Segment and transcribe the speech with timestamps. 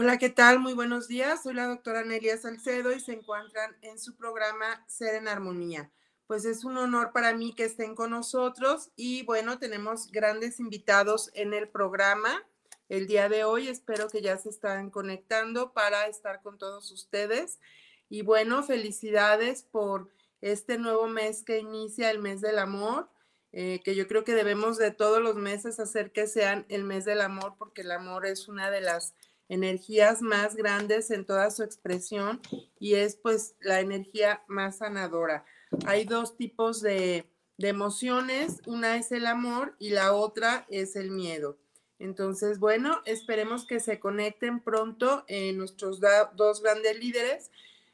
[0.00, 0.60] Hola, ¿qué tal?
[0.60, 1.42] Muy buenos días.
[1.42, 5.90] Soy la doctora Nelia Salcedo y se encuentran en su programa Ser en Armonía.
[6.28, 11.32] Pues es un honor para mí que estén con nosotros y bueno, tenemos grandes invitados
[11.34, 12.46] en el programa
[12.88, 13.66] el día de hoy.
[13.66, 17.58] Espero que ya se están conectando para estar con todos ustedes.
[18.08, 23.10] Y bueno, felicidades por este nuevo mes que inicia el mes del amor,
[23.50, 27.04] eh, que yo creo que debemos de todos los meses hacer que sean el mes
[27.04, 29.16] del amor, porque el amor es una de las
[29.48, 32.40] energías más grandes en toda su expresión
[32.78, 35.44] y es pues la energía más sanadora.
[35.86, 37.26] Hay dos tipos de,
[37.58, 41.58] emociones, una es el amor y la otra es el miedo.
[41.98, 46.00] Entonces, bueno, esperemos que se conecten pronto eh, nuestros
[46.36, 47.50] dos grandes líderes,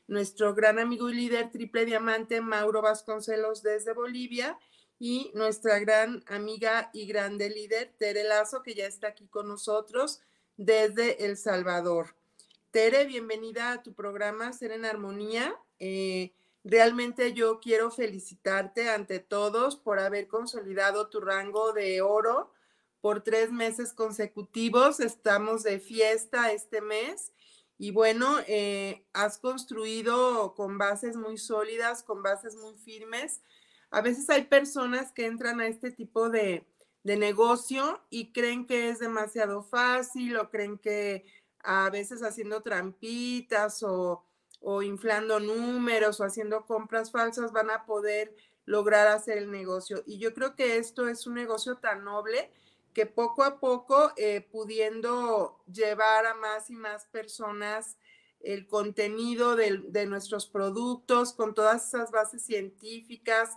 [0.06, 4.58] nuestro gran amigo y líder triple diamante Mauro Vasconcelos desde Bolivia
[4.98, 10.20] y nuestra gran amiga y grande líder Tere Lazo, que ya está aquí con nosotros
[10.56, 12.16] desde El Salvador.
[12.70, 15.56] Tere, bienvenida a tu programa Ser en Armonía.
[15.78, 16.32] Eh,
[16.64, 22.52] realmente yo quiero felicitarte ante todos por haber consolidado tu rango de oro
[23.00, 25.00] por tres meses consecutivos.
[25.00, 27.32] Estamos de fiesta este mes.
[27.76, 33.42] Y bueno, eh, has construido con bases muy sólidas, con bases muy firmes.
[33.90, 36.66] A veces hay personas que entran a este tipo de,
[37.04, 41.24] de negocio y creen que es demasiado fácil o creen que
[41.62, 44.24] a veces haciendo trampitas o,
[44.82, 48.34] inflando números o haciendo compras falsas van a poder
[48.64, 50.02] lograr hacer el negocio.
[50.06, 52.50] Y yo creo que esto es un negocio tan noble
[52.94, 57.98] que poco a poco, eh, pudiendo llevar a más y más personas
[58.40, 63.50] el contenido de, nuestros productos, con todas esas bases científicas,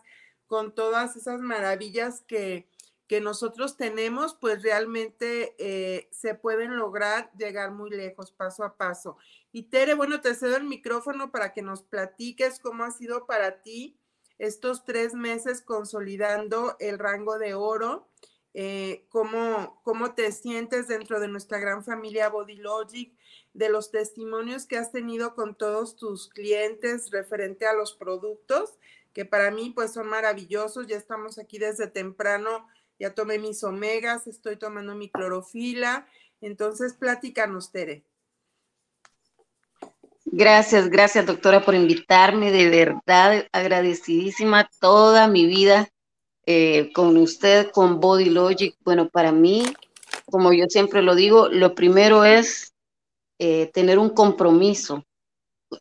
[0.47, 2.67] con todas esas maravillas que,
[3.07, 9.18] que nosotros tenemos, pues realmente eh, se pueden lograr llegar muy lejos, paso a paso.
[9.51, 13.62] Y Tere, bueno, te cedo el micrófono para que nos platiques cómo ha sido para
[13.62, 13.97] ti
[14.40, 18.09] estos tres meses consolidando el rango de oro,
[18.53, 23.16] eh, cómo, cómo te sientes dentro de nuestra gran familia Body Logic,
[23.53, 28.78] de los testimonios que has tenido con todos tus clientes referente a los productos,
[29.13, 30.85] que para mí pues son maravillosos.
[30.88, 32.68] Ya estamos aquí desde temprano
[32.99, 36.07] ya tomé mis omegas, estoy tomando mi clorofila.
[36.41, 38.03] Entonces, platícanos, Tere.
[40.25, 45.89] Gracias, gracias doctora por invitarme, de verdad agradecidísima toda mi vida
[46.45, 48.75] eh, con usted, con Body Logic.
[48.83, 49.63] Bueno, para mí,
[50.25, 52.73] como yo siempre lo digo, lo primero es
[53.39, 55.05] eh, tener un compromiso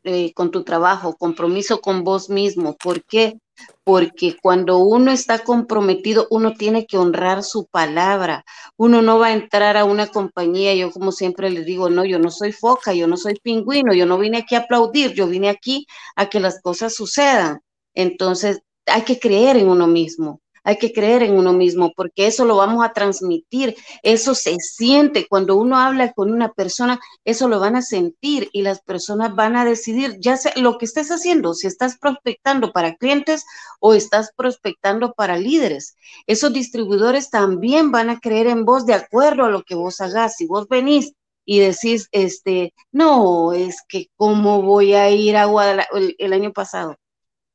[0.05, 2.77] eh, con tu trabajo, compromiso con vos mismo.
[2.77, 3.39] ¿Por qué?
[3.85, 8.45] Porque cuando uno está comprometido, uno tiene que honrar su palabra.
[8.77, 12.19] Uno no va a entrar a una compañía, yo como siempre les digo, no, yo
[12.19, 15.49] no soy foca, yo no soy pingüino, yo no vine aquí a aplaudir, yo vine
[15.49, 15.87] aquí
[16.17, 17.61] a que las cosas sucedan.
[17.95, 22.45] Entonces, hay que creer en uno mismo, hay que creer en uno mismo, porque eso
[22.45, 25.29] lo vamos a transmitir, eso se siente.
[25.29, 29.55] Cuando uno habla con una persona, eso lo van a sentir y las personas van
[29.55, 33.45] a decidir, ya sea lo que estés haciendo, si estás prospectando para clientes
[33.79, 35.95] o estás prospectando para líderes.
[36.27, 40.35] Esos distribuidores también van a creer en vos de acuerdo a lo que vos hagas.
[40.35, 41.13] Si vos venís
[41.45, 45.89] y decís, este, no, es que cómo voy a ir a Guadalajara
[46.19, 46.97] el año pasado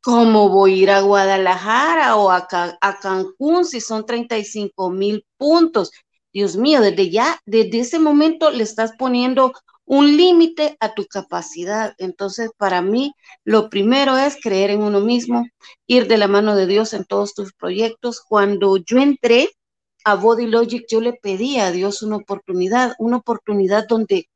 [0.04, 2.48] ¿Cómo voy a ir a Guadalajara o a,
[3.02, 5.92] Cancún si son 35 mil puntos?
[6.34, 9.54] Dios mío, desde ya, desde ese momento le estás poniendo
[9.86, 11.94] un límite a tu capacidad.
[12.00, 13.14] Entonces, para mí,
[13.44, 15.46] lo primero es creer en uno mismo,
[15.86, 18.22] ir de la mano de Dios en todos tus proyectos.
[18.28, 19.50] Cuando yo entré
[20.04, 24.30] a Body Logic, yo le pedí a Dios una oportunidad, una oportunidad donde,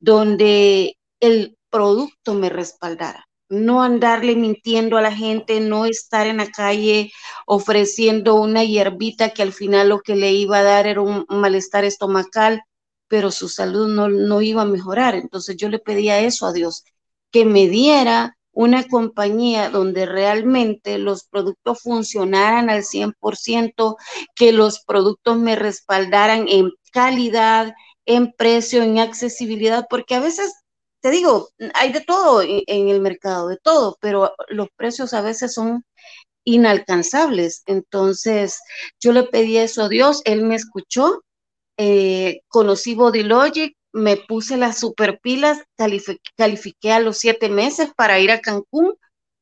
[0.00, 6.50] donde el producto me respaldara no andarle mintiendo a la gente, no estar en la
[6.50, 7.12] calle
[7.46, 11.84] ofreciendo una hierbita que al final lo que le iba a dar era un, malestar
[11.84, 12.62] estomacal,
[13.08, 15.14] pero su salud no, no iba a mejorar.
[15.14, 16.84] Entonces yo le pedía eso a Dios,
[17.30, 23.96] que me diera una compañía donde realmente los productos funcionaran al 100%,
[24.34, 27.74] que los productos me respaldaran en calidad,
[28.06, 30.61] en precio, en accesibilidad, porque a veces
[31.02, 35.52] te digo, hay de todo en el mercado, de todo, pero los precios a veces
[35.54, 35.84] son
[36.44, 37.62] inalcanzables.
[37.66, 38.60] Entonces,
[39.00, 41.22] yo le pedí eso a Dios, Él me escuchó,
[41.76, 45.58] eh, conocí Body Logic, me puse las super pilas,
[46.36, 48.94] califiqué a los siete meses para ir a Cancún.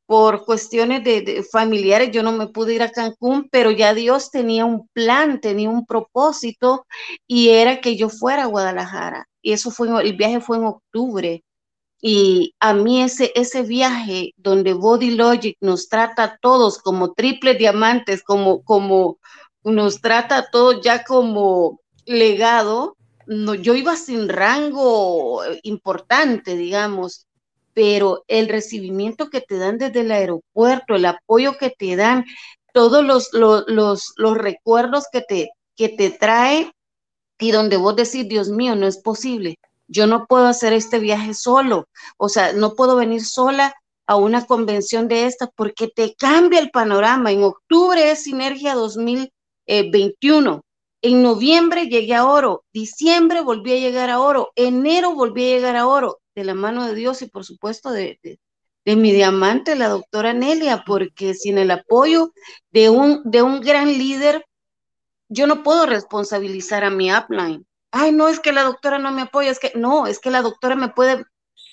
[0.07, 4.65] Por cuestiones de, familiares, yo no me pude ir a Cancún, pero ya Dios tenía
[4.65, 6.85] un plan, tenía un propósito
[7.29, 9.29] y era que yo fuera a Guadalajara.
[9.41, 11.45] Y eso fue, el viaje fue en octubre
[12.01, 17.55] y a mí ese, ese viaje donde Body Logic nos trata a todos como triple
[17.55, 19.19] diamantes, como, como
[19.65, 27.27] nos trata a todos ya como legado, no, yo iba sin rango importante, digamos,
[27.75, 32.25] pero el recibimiento que te dan desde el aeropuerto, el apoyo que te dan,
[32.73, 36.73] todos los, los, los, los recuerdos que te, que te trae
[37.39, 39.57] y donde vos decís, Dios mío, no es posible
[39.91, 43.75] yo no puedo hacer este viaje solo, o sea, no puedo venir sola
[44.07, 47.31] a una convención de estas porque te cambia el panorama.
[47.33, 50.63] En octubre es Sinergia 2021.
[51.03, 55.77] En noviembre llegué a oro, diciembre volví a llegar a oro, enero volví a llegar
[55.77, 58.19] a oro, de la mano de Dios y por supuesto de,
[58.85, 62.33] de, mi diamante, la doctora Nelia, porque sin el apoyo
[62.71, 64.45] de un, de un gran líder,
[65.29, 69.23] yo no puedo responsabilizar a mi upline ay, no es que la doctora no me
[69.23, 71.25] apoya, es que no, es que la doctora me puede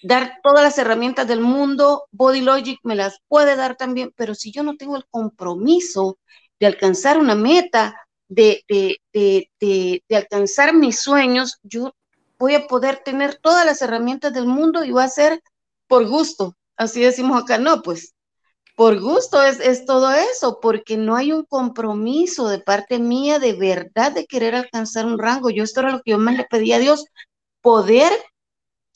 [0.04, 4.52] dar todas las herramientas del mundo, Body Logic me las puede dar también, pero si
[4.52, 6.20] yo no tengo el compromiso
[6.60, 7.96] de alcanzar una meta,
[8.30, 11.94] de, de, de, de, alcanzar mis sueños, yo
[12.38, 15.42] voy a poder tener todas las herramientas del mundo y va a ser
[15.88, 16.56] por gusto.
[16.76, 18.14] Así decimos acá, no, pues
[18.78, 24.12] por gusto es, todo eso, porque no hay un compromiso de parte mía de verdad
[24.12, 25.50] de querer alcanzar un rango.
[25.50, 27.06] Yo esto era lo que yo más le pedía a Dios,
[27.62, 28.14] poder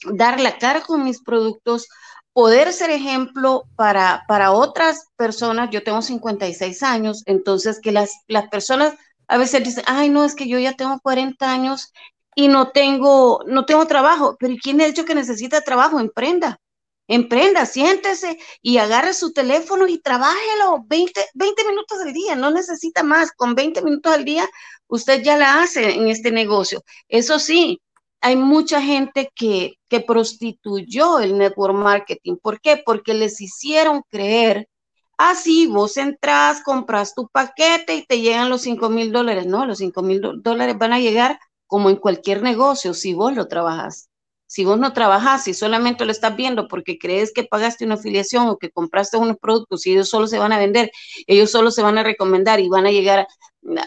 [0.03, 1.87] dar la cara con mis productos,
[2.31, 5.71] poder ser ejemplo para, para otras personas.
[5.71, 8.93] Yo tengo 56 años, entonces que las, las personas
[9.27, 11.91] a veces dicen, ay, no, es que yo ya tengo 40 años
[12.35, 14.37] y no tengo, no tengo trabajo.
[14.39, 15.99] Pero ¿quién ha dicho que necesita trabajo?
[15.99, 16.59] Emprenda
[17.13, 23.03] Emprenda, siéntese y agarre su teléfono y trabájelo 20, 20 minutos al día, no necesita
[23.03, 24.47] más, con 20 minutos al día
[24.87, 26.83] usted ya la hace en este negocio.
[27.09, 27.81] Eso sí,
[28.21, 32.37] hay mucha gente que, que prostituyó el network marketing.
[32.41, 32.81] ¿Por qué?
[32.85, 34.69] Porque les hicieron creer,
[35.17, 39.47] ah, sí, vos entras, compras tu paquete y te llegan los 5 mil dólares.
[39.47, 43.47] No, los 5 mil dólares van a llegar como en cualquier negocio si vos lo
[43.47, 44.10] trabajas.
[44.51, 48.49] Si vos no trabajas y solamente lo estás viendo porque crees que pagaste una afiliación
[48.49, 50.91] o que compraste unos productos y ellos solo se van a vender,
[51.25, 53.29] ellos solo se van a recomendar y van a llegar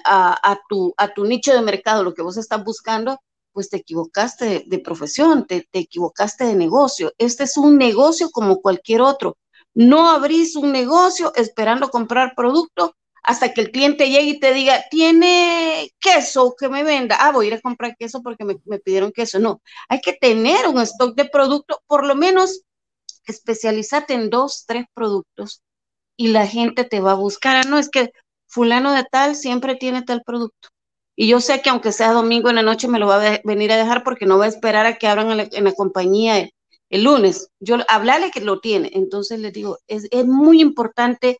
[0.06, 3.21] a, tu, a tu nicho de mercado, lo que vos estás buscando,
[3.52, 7.12] pues te equivocaste de, profesión, te, te equivocaste de negocio.
[7.18, 9.37] Este es un negocio como cualquier otro.
[9.75, 14.85] No abrís un negocio esperando comprar producto hasta que el cliente llegue y te diga,
[14.90, 17.16] tiene queso que me venda.
[17.19, 19.38] Ah, voy a ir a comprar queso porque me, pidieron queso.
[19.38, 22.62] No, hay que tener un stock de producto, por lo menos
[23.26, 25.62] especializate en dos, tres productos
[26.16, 27.57] y la gente te va a buscar.
[27.57, 28.12] Ah, no, es que
[28.47, 30.69] fulano de tal siempre tiene tal producto.
[31.16, 33.73] Y yo sé que aunque sea domingo en la noche me lo va a venir
[33.73, 36.50] a dejar porque no va a esperar a que abran en la, compañía
[36.90, 37.49] el, lunes.
[37.59, 38.90] Yo hablarle que lo tiene.
[38.93, 41.38] Entonces les digo, es, es muy importante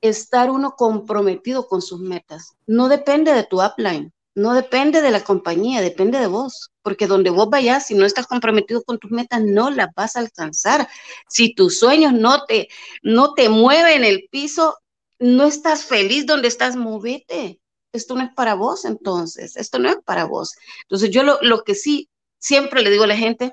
[0.00, 2.54] estar uno comprometido con sus metas.
[2.66, 7.30] No depende de tu upline, no depende de la compañía, depende de vos, porque donde
[7.30, 10.88] vos vayas, si no estás comprometido con tus metas, no las vas a alcanzar.
[11.28, 12.68] Si tus sueños no te,
[13.02, 14.76] no te mueven el piso,
[15.18, 17.60] no estás feliz donde estás, movete.
[17.92, 20.52] Esto no es para vos, entonces, esto no es para vos.
[20.82, 23.52] Entonces, yo lo, lo que sí siempre le digo a la gente,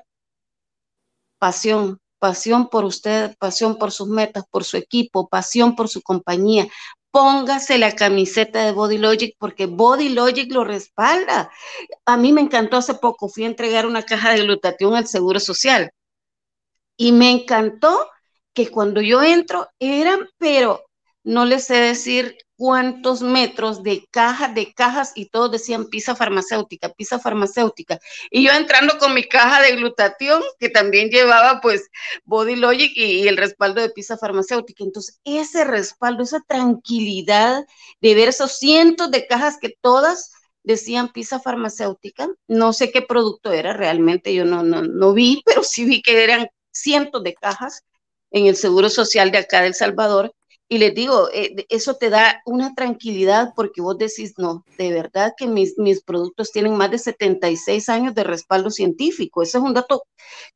[1.38, 6.68] pasión, pasión por usted, pasión por sus metas, por su equipo, pasión por su compañía.
[7.10, 11.50] Póngase la camiseta de Body Logic porque Body Logic lo respalda.
[12.06, 15.40] A mí me encantó hace poco, fui a entregar una caja de glutatión al Seguro
[15.40, 15.90] Social
[16.96, 18.08] y me encantó
[18.54, 20.84] que cuando yo entro eran, pero
[21.24, 26.90] no les sé decir cuántos metros de cajas, de cajas, y todos decían pizza farmacéutica,
[26.90, 27.98] pizza farmacéutica.
[28.30, 31.90] Y yo entrando con mi caja de glutatión, que también llevaba pues
[32.24, 34.84] Body Logic y, el respaldo de pizza farmacéutica.
[34.84, 37.66] Entonces, ese respaldo, esa tranquilidad
[38.00, 40.30] de ver esos cientos de cajas que todas
[40.62, 45.64] decían pizza farmacéutica, no sé qué producto era realmente, yo no, no, no vi, pero
[45.64, 47.82] sí vi que eran cientos de cajas
[48.30, 50.32] en el Seguro Social de acá del Salvador
[50.72, 55.34] y les digo, eh, eso te da una tranquilidad porque vos decís, no, de verdad
[55.36, 59.42] que mis, mis productos tienen más de 76 años de respaldo científico.
[59.42, 60.04] Ese es un dato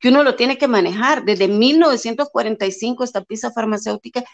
[0.01, 1.27] que uno lo tiene que manejar.
[1.27, 4.25] Desde 1945 esta pizza farmacéutica,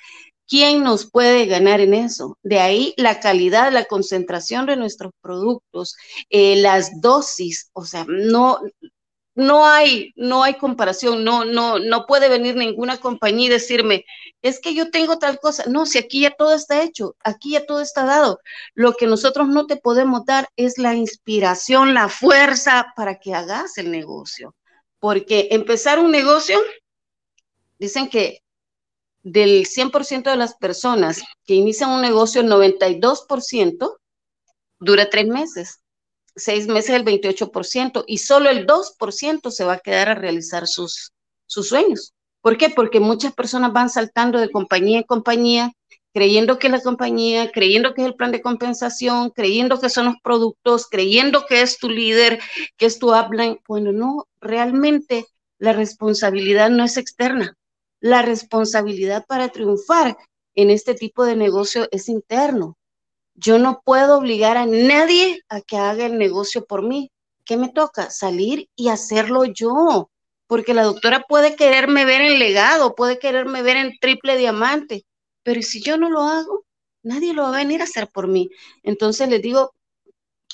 [0.47, 2.39] ¿quién nos puede ganar en eso?
[2.45, 5.97] De ahí la calidad, la concentración de nuestros productos,
[6.31, 8.61] eh, las dosis, o sea, no,
[9.35, 14.05] no hay, no hay comparación, no, no, no puede venir ninguna compañía y decirme,
[14.43, 15.65] es que yo tengo tal cosa.
[15.69, 18.41] No, si aquí ya todo está hecho, aquí ya todo está dado.
[18.75, 23.79] Lo que nosotros no te podemos dar es la inspiración, la fuerza para que hagas
[23.79, 24.55] el negocio.
[24.99, 26.61] Porque empezar un negocio,
[27.79, 28.43] dicen que
[29.23, 33.97] del 100% de las personas que inician un negocio, el 92%
[34.79, 35.82] dura tres meses
[36.37, 41.13] seis meses el 28% y solo el 2% se va a quedar a realizar sus,
[41.47, 42.15] sus sueños.
[42.41, 42.71] ¿Por qué?
[42.71, 45.73] Porque muchas personas van saltando de compañía en compañía,
[46.13, 50.07] creyendo que es la compañía, creyendo que es el plan de compensación, creyendo que son
[50.07, 52.41] los productos, creyendo que es tu líder,
[52.77, 53.61] que es tu upline.
[53.69, 55.27] Bueno, no, realmente
[55.59, 57.57] la responsabilidad no es externa.
[58.01, 60.17] La responsabilidad para triunfar
[60.55, 62.77] en este tipo de negocio es interno.
[63.35, 67.11] Yo no puedo obligar a nadie a que haga el negocio por mí.
[67.45, 68.11] ¿Qué me toca?
[68.11, 70.11] Salir y hacerlo yo.
[70.47, 75.07] Porque la doctora puede quererme ver en legado, puede quererme ver en triple diamante,
[75.43, 76.65] pero si yo no lo hago,
[77.03, 78.51] nadie lo va a venir a hacer por mí.
[78.83, 79.73] Entonces les digo,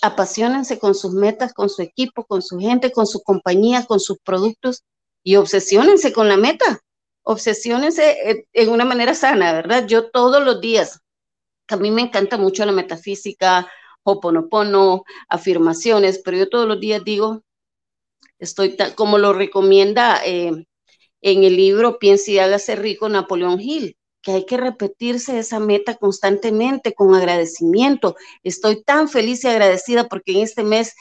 [0.00, 4.18] apasionense con sus metas, con su equipo, con su gente, con su compañía, con sus
[4.18, 4.84] productos
[5.24, 6.80] y obsesionense con la meta.
[7.22, 9.86] Obsesionense en una manera sana, ¿verdad?
[9.86, 11.00] Yo todos los días
[11.68, 13.68] a mí me encanta mucho la metafísica,
[14.02, 17.42] hoponopono, afirmaciones, pero yo todos los días digo,
[18.38, 20.66] estoy como lo recomienda eh,
[21.20, 25.94] en el libro Piense y hágase rico Napoleón Hill, que hay que repetirse esa meta
[25.96, 28.16] constantemente con agradecimiento.
[28.42, 30.94] Estoy tan feliz y agradecida porque en este mes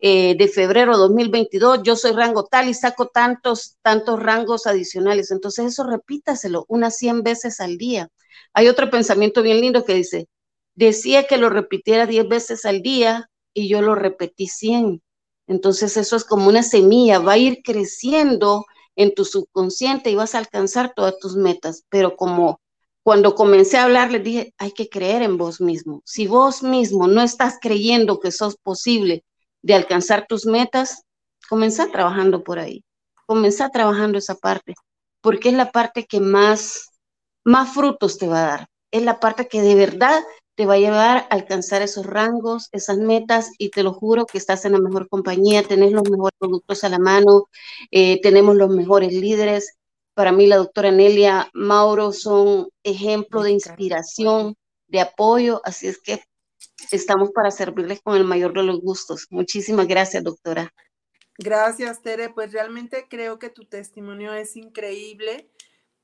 [0.00, 5.30] eh, de febrero 2022 yo soy rango tal y saco tantos, tantos rangos adicionales.
[5.30, 8.10] Entonces eso repítaselo unas 100 veces al día.
[8.54, 10.28] Hay otro pensamiento bien lindo que dice,
[10.74, 15.02] decía que lo repitiera 10 veces al día y yo lo repetí 100.
[15.46, 18.64] Entonces eso es como una semilla, va a ir creciendo
[18.96, 21.84] en tu subconsciente y vas a alcanzar todas tus metas.
[21.88, 22.60] Pero como
[23.02, 26.00] cuando comencé a hablar, les dije, hay que creer en vos mismo.
[26.04, 29.24] Si vos mismo no estás creyendo que sos posible
[29.62, 31.02] de alcanzar tus metas,
[31.48, 32.82] comenzá trabajando por ahí.
[33.26, 34.74] Comenzá trabajando esa parte,
[35.20, 36.93] porque es la parte que más
[37.44, 38.68] más frutos te va a dar.
[38.90, 40.22] Es la parte que de verdad
[40.54, 44.38] te va a llevar a alcanzar esos rangos, esas metas, y te lo juro que
[44.38, 47.48] estás en la mejor compañía, tenés los mejores productos a la mano,
[47.90, 49.76] eh, tenemos los mejores líderes.
[50.14, 54.54] Para mí, la doctora Nelia Mauro son ejemplo de inspiración,
[54.86, 56.22] de apoyo, así es que
[56.92, 59.26] estamos para servirles con el mayor de los gustos.
[59.30, 60.72] Muchísimas gracias, doctora.
[61.36, 62.30] Gracias, Tere.
[62.30, 65.50] Pues realmente creo que tu testimonio es increíble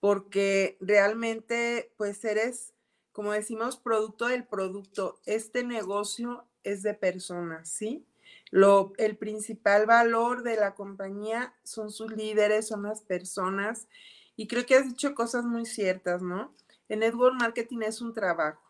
[0.00, 2.72] porque realmente pues eres,
[3.12, 5.20] como decimos, producto del producto.
[5.26, 8.06] Este negocio es de personas, ¿sí?
[8.50, 13.86] Lo, el principal valor de la compañía son sus líderes, son las personas.
[14.36, 16.54] Y creo que has dicho cosas muy ciertas, ¿no?
[16.88, 18.62] El network marketing es un trabajo.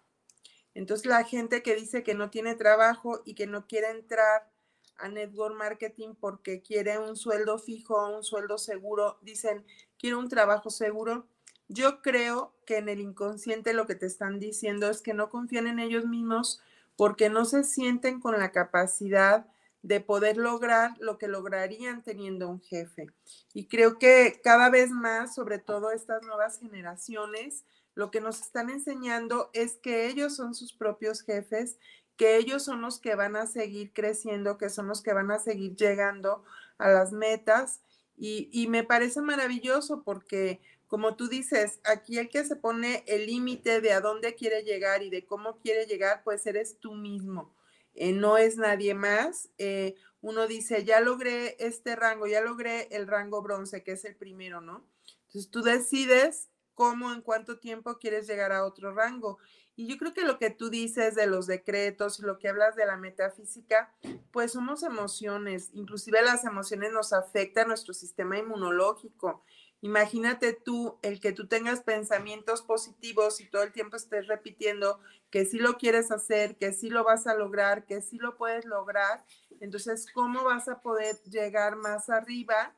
[0.74, 4.50] Entonces la gente que dice que no tiene trabajo y que no quiere entrar
[4.98, 9.64] a network marketing porque quiere un sueldo fijo, un sueldo seguro, dicen,
[10.00, 11.26] quiero un trabajo seguro.
[11.68, 15.66] Yo creo que en el inconsciente lo que te están diciendo es que no confían
[15.66, 16.60] en ellos mismos
[16.96, 19.46] porque no se sienten con la capacidad
[19.82, 23.06] de poder lograr lo que lograrían teniendo un jefe.
[23.54, 27.64] Y creo que cada vez más, sobre todo estas nuevas generaciones,
[27.94, 31.78] lo que nos están enseñando es que ellos son sus propios jefes,
[32.16, 35.38] que ellos son los que van a seguir creciendo, que son los que van a
[35.38, 36.44] seguir llegando
[36.78, 37.80] a las metas.
[38.22, 43.80] Y, me parece maravilloso porque, como tú dices, aquí el que se pone el límite
[43.80, 47.54] de a dónde quiere llegar y de cómo quiere llegar, pues eres tú mismo.
[47.94, 49.48] Eh, no es nadie más.
[49.56, 54.16] Eh, uno dice, ya logré este rango, ya logré el rango bronce, que es el
[54.16, 54.86] primero, ¿no?
[55.28, 56.50] Entonces tú decides
[56.80, 59.36] cómo, en cuánto tiempo quieres llegar a otro rango.
[59.76, 62.74] Y yo creo que lo que tú dices de los decretos y lo que hablas
[62.74, 63.94] de la metafísica,
[64.30, 69.44] pues somos emociones, inclusive las emociones nos afectan nuestro sistema inmunológico.
[69.82, 75.44] Imagínate tú, el que tú tengas pensamientos positivos y todo el tiempo estés repitiendo que
[75.44, 79.26] sí lo quieres hacer, que sí lo vas a lograr, que sí lo puedes lograr.
[79.60, 82.74] Entonces, ¿cómo vas a poder llegar más arriba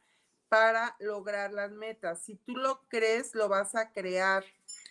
[0.53, 2.21] para lograr las metas?
[2.21, 4.45] Si tú lo crees, lo vas a crear.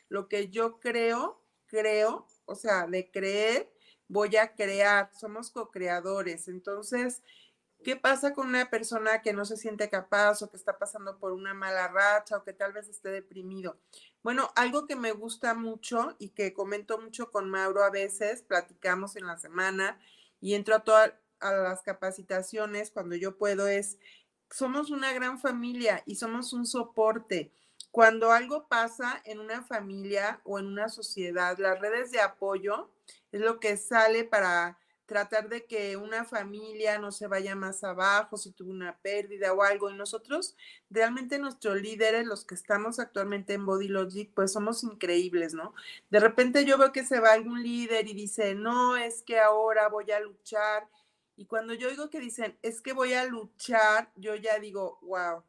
[0.10, 3.72] Lo que yo creo, creo, o sea, de creer,
[4.08, 5.12] voy a crear.
[5.14, 6.48] Somos co-creadores.
[6.48, 7.22] Entonces,
[7.84, 11.32] ¿Qué pasa con una persona que no se siente capaz o que está pasando por
[11.32, 13.76] una mala racha o que tal vez esté deprimido?
[14.22, 19.16] Bueno, algo que me gusta mucho y que comento mucho con Mauro a veces, platicamos
[19.16, 20.00] en la semana
[20.40, 23.98] y entro a todas las capacitaciones cuando yo puedo, es,
[24.52, 27.52] somos una gran familia y somos un soporte.
[27.90, 32.90] Cuando algo pasa en una familia o en una sociedad, las redes de apoyo
[33.32, 34.78] es lo que sale para
[35.12, 39.62] tratar de que una familia no se vaya más abajo si tuvo una pérdida o
[39.62, 39.90] algo.
[39.90, 40.56] Y nosotros,
[40.90, 45.74] realmente nuestros líderes, los que estamos actualmente en Body Logic, pues somos increíbles, ¿no?
[46.10, 49.90] De repente yo veo que se va algún líder y dice, no, es que ahora
[49.90, 50.88] voy a luchar.
[51.36, 55.44] Y cuando yo oigo que dicen, es que voy a luchar, yo ya digo, wow,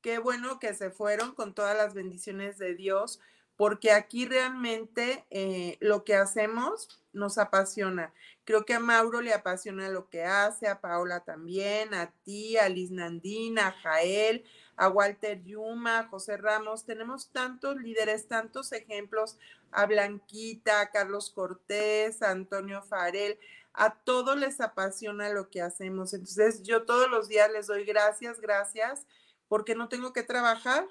[0.00, 3.20] qué bueno que se fueron con todas las bendiciones de Dios,
[3.56, 8.12] porque aquí realmente eh, lo que hacemos nos apasiona.
[8.44, 12.68] Creo que a Mauro le apasiona lo que hace, a Paola también, a ti, a
[12.68, 14.44] Liz Nandina, a Jael,
[14.76, 16.84] a Walter Yuma, a José Ramos.
[16.84, 19.38] Tenemos tantos líderes, tantos ejemplos,
[19.70, 23.38] a Blanquita, a Carlos Cortés, a Antonio Farel.
[23.74, 26.14] A todos les apasiona lo que hacemos.
[26.14, 29.06] Entonces yo todos los días les doy gracias, gracias,
[29.48, 30.86] porque no tengo que trabajar,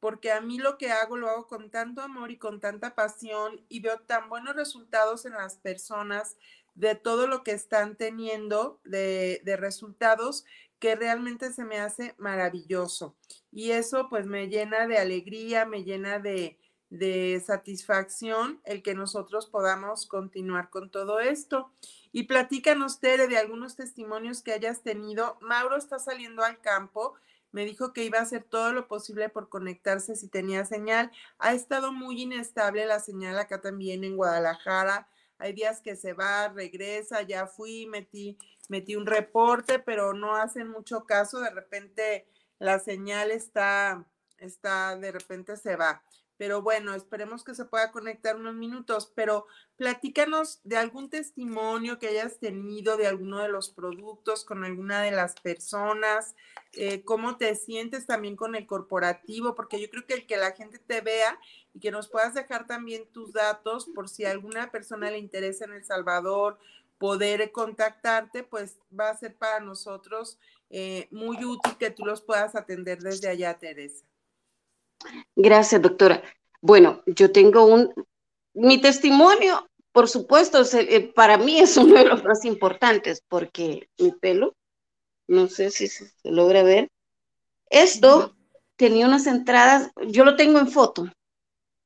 [0.00, 3.64] porque a mí lo que hago lo hago con tanto amor y con tanta pasión
[3.68, 6.36] y veo tan buenos resultados en las personas
[6.74, 10.44] de todo lo que están teniendo de, resultados
[10.78, 13.16] que realmente se me hace maravilloso.
[13.50, 16.56] Y eso pues me llena de alegría, me llena de,
[16.90, 21.70] de satisfacción el que nosotros podamos continuar con todo esto.
[22.12, 25.38] Y platícanos, Tere, de algunos testimonios que hayas tenido.
[25.40, 27.14] Mauro está saliendo al campo
[27.50, 31.10] me dijo que iba a hacer todo lo posible por conectarse si tenía señal.
[31.38, 35.08] Ha estado muy inestable la señal acá también en Guadalajara.
[35.38, 38.36] Hay días que se va, regresa, ya fui, metí,
[38.68, 41.40] metí un reporte, pero no hacen mucho caso.
[41.40, 42.26] De repente
[42.58, 44.04] la señal está,
[44.38, 46.02] está, de repente se va.
[46.38, 49.46] Pero bueno, esperemos que se pueda conectar unos minutos, pero
[49.76, 55.10] platícanos de algún testimonio que hayas tenido de alguno de los productos con alguna de
[55.10, 56.36] las personas,
[56.72, 60.52] eh, cómo te sientes también con el corporativo, porque yo creo que el que la
[60.52, 61.38] gente te vea
[61.74, 65.64] y que nos puedas dejar también tus datos por si a alguna persona le interesa
[65.64, 66.58] en El Salvador
[66.98, 70.38] poder contactarte, pues va a ser para nosotros
[70.70, 74.04] eh, muy útil que tú los puedas atender desde allá, Teresa.
[75.36, 76.22] Gracias, doctora.
[76.60, 77.92] Bueno, yo tengo un,
[78.54, 84.12] mi testimonio, por supuesto, eh, para mí es uno de los más importantes porque mi
[84.12, 84.54] pelo,
[85.28, 86.88] no sé si se, logra ver,
[87.70, 88.34] esto
[88.76, 91.08] tenía unas entradas, yo lo tengo en foto,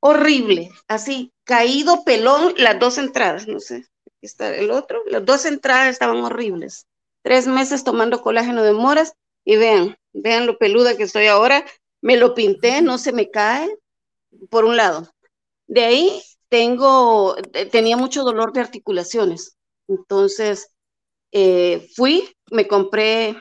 [0.00, 5.44] horrible, así, caído pelón, las dos entradas, no sé, aquí está el otro, las dos
[5.44, 6.86] entradas estaban horribles.
[7.22, 11.64] Tres meses tomando colágeno de moras y vean, vean lo peluda que estoy ahora,
[12.02, 13.74] me lo pinté, no se me cae,
[14.50, 15.08] por un lado.
[15.66, 17.36] De ahí tengo,
[17.70, 19.56] tenía mucho dolor de articulaciones.
[19.88, 20.68] Entonces,
[21.30, 23.36] eh, fui, me compré,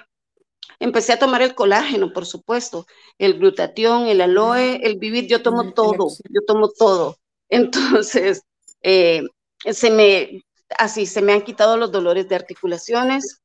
[0.80, 2.86] empecé a tomar el colágeno, por supuesto,
[3.18, 7.18] el glutatión, el aloe, el vivir, yo tomo todo, yo tomo todo.
[7.50, 8.44] Entonces,
[8.82, 9.24] eh,
[9.66, 10.44] se me,
[10.78, 13.42] así, se me han quitado los dolores de articulaciones.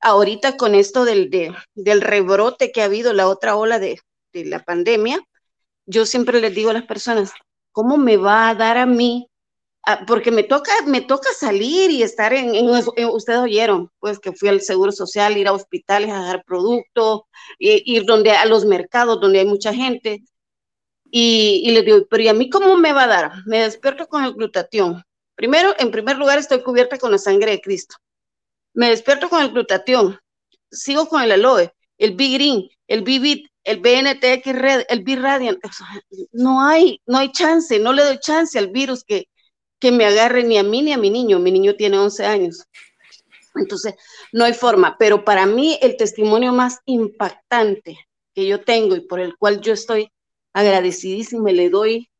[0.00, 1.30] Ahorita con esto del,
[1.74, 4.00] del rebrote que ha habido, la otra ola de,
[4.34, 5.20] de la pandemia,
[5.86, 7.32] yo siempre les digo a las personas,
[7.72, 9.28] ¿cómo me va a dar a mí?
[9.86, 12.54] Ah, porque me toca, me toca salir y estar en,
[13.08, 17.22] ustedes oyeron, pues que fui al Seguro Social, ir a hospitales a dar productos,
[17.58, 20.24] ir donde a los mercados donde hay mucha gente.
[21.10, 23.32] Y, y les digo, pero ¿y a mí cómo me va a dar?
[23.46, 25.04] Me despierto con el glutatión.
[25.36, 27.96] Primero, en primer lugar, estoy cubierta con la sangre de Cristo.
[28.72, 30.18] Me despierto con el glutatión.
[30.70, 35.58] Sigo con el aloe, el B-Green, el B-Bit, el BNTX Red, el B-Radiant.
[36.32, 39.28] No hay, no hay chance, no le doy chance al virus que,
[39.78, 41.38] que me agarre ni a mí ni a mi niño.
[41.38, 42.64] Mi niño tiene 11 años.
[43.56, 43.94] Entonces,
[44.32, 44.96] no hay forma.
[44.98, 47.98] Pero para mí, el testimonio más impactante
[48.34, 50.10] que yo tengo y por el cual yo estoy
[50.52, 52.10] agradecidísima y le doy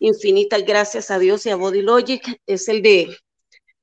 [0.00, 3.16] infinitas gracias a Dios y a Body Logic es el de,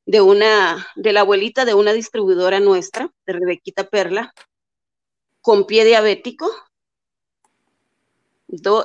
[0.06, 4.34] de una, de la abuelita de una distribuidora nuestra, de Rebequita Perla,
[5.45, 6.51] con pie diabético.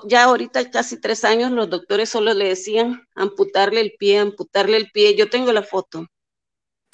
[0.07, 4.91] ya ahorita casi tres años los doctores solo le decían amputarle el pie, amputarle el
[4.91, 5.17] pie.
[5.17, 6.07] Yo tengo la foto.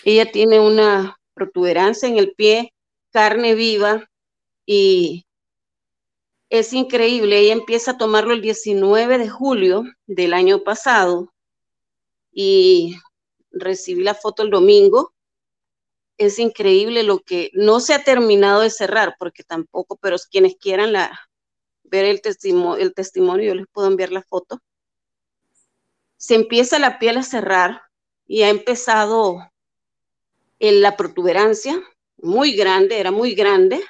[0.05, 2.75] Ella tiene una protuberancia en el pie,
[3.11, 4.09] carne viva
[4.65, 5.27] y
[6.49, 7.41] es increíble.
[7.41, 11.35] Ella empieza a tomarlo el 19 de julio del año pasado
[12.31, 12.95] y
[13.51, 15.13] recibí la foto el domingo.
[16.19, 20.93] Es increíble lo que no se ha terminado de cerrar, porque tampoco, pero quienes quieran
[21.85, 24.61] ver el, testimonio, el testimonio, yo les puedo enviar la foto.
[26.17, 27.83] Se empieza la piel a cerrar
[28.27, 29.51] y ha empezado
[30.59, 31.83] en la protuberancia,
[32.19, 33.85] muy grande, era muy grande,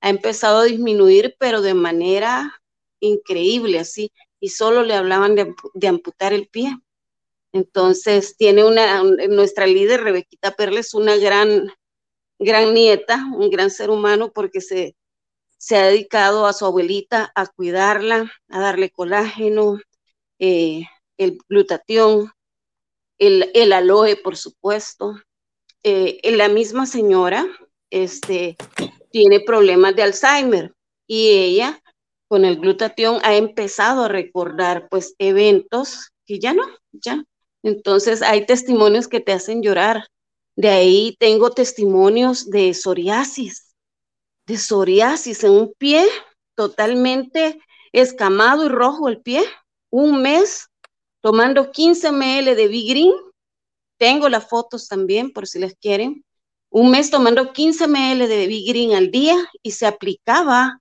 [0.00, 2.60] ha empezado a disminuir, pero de manera
[3.00, 6.76] increíble, así, y solo le hablaban de, amputar el pie.
[7.52, 11.72] Entonces, tiene una, nuestra líder, Rebequita Perles, una gran,
[12.38, 14.96] gran nieta, un gran ser humano, porque se,
[15.58, 19.78] se ha dedicado a su abuelita a cuidarla, a darle colágeno,
[20.38, 20.82] eh,
[21.18, 22.30] el glutatión,
[23.18, 25.16] el, el, aloe, por supuesto.
[25.82, 27.46] Eh, la misma señora,
[27.90, 28.56] este,
[29.10, 30.74] tiene problemas de Alzheimer
[31.06, 31.80] y ella
[32.28, 37.24] con el glutatión ha empezado a recordar pues eventos que ya no, ya.
[37.66, 40.06] Entonces hay testimonios que te hacen llorar.
[40.54, 43.74] De ahí tengo testimonios de psoriasis,
[44.46, 46.06] de psoriasis en un pie
[46.54, 47.58] totalmente
[47.90, 49.42] escamado y rojo el pie.
[49.90, 50.68] Un mes
[51.20, 53.12] tomando 15 ml de Vigrin.
[53.98, 56.24] Tengo las fotos también por si les quieren
[56.70, 60.80] un mes tomando 15 ml de Bigrin al día y se aplicaba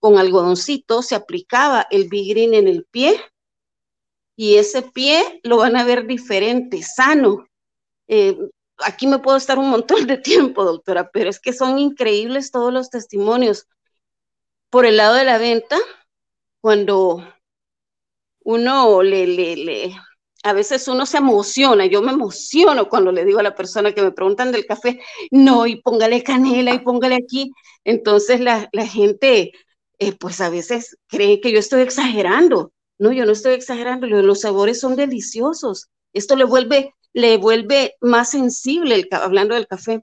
[0.00, 3.20] con algodoncito, se aplicaba el Bigrin en el pie
[4.36, 7.46] y ese pie lo van a ver diferente, sano.
[8.06, 8.38] Eh,
[8.78, 12.72] aquí me puedo estar un montón de tiempo, doctora, pero es que son increíbles todos
[12.72, 13.66] los testimonios.
[14.70, 15.78] Por el lado de la venta,
[16.60, 17.24] cuando
[18.44, 19.96] uno le, le, le,
[20.46, 24.02] a veces uno se emociona, yo me emociono cuando le digo a la persona que
[24.02, 25.00] me preguntan del café,
[25.32, 27.50] no, y póngale canela y póngale aquí.
[27.84, 29.52] Entonces la, gente,
[29.98, 32.72] eh, pues a veces cree que yo estoy exagerando.
[32.98, 35.88] No, yo no estoy exagerando, los sabores son deliciosos.
[36.12, 40.02] Esto le vuelve, le vuelve más sensible, hablando del café,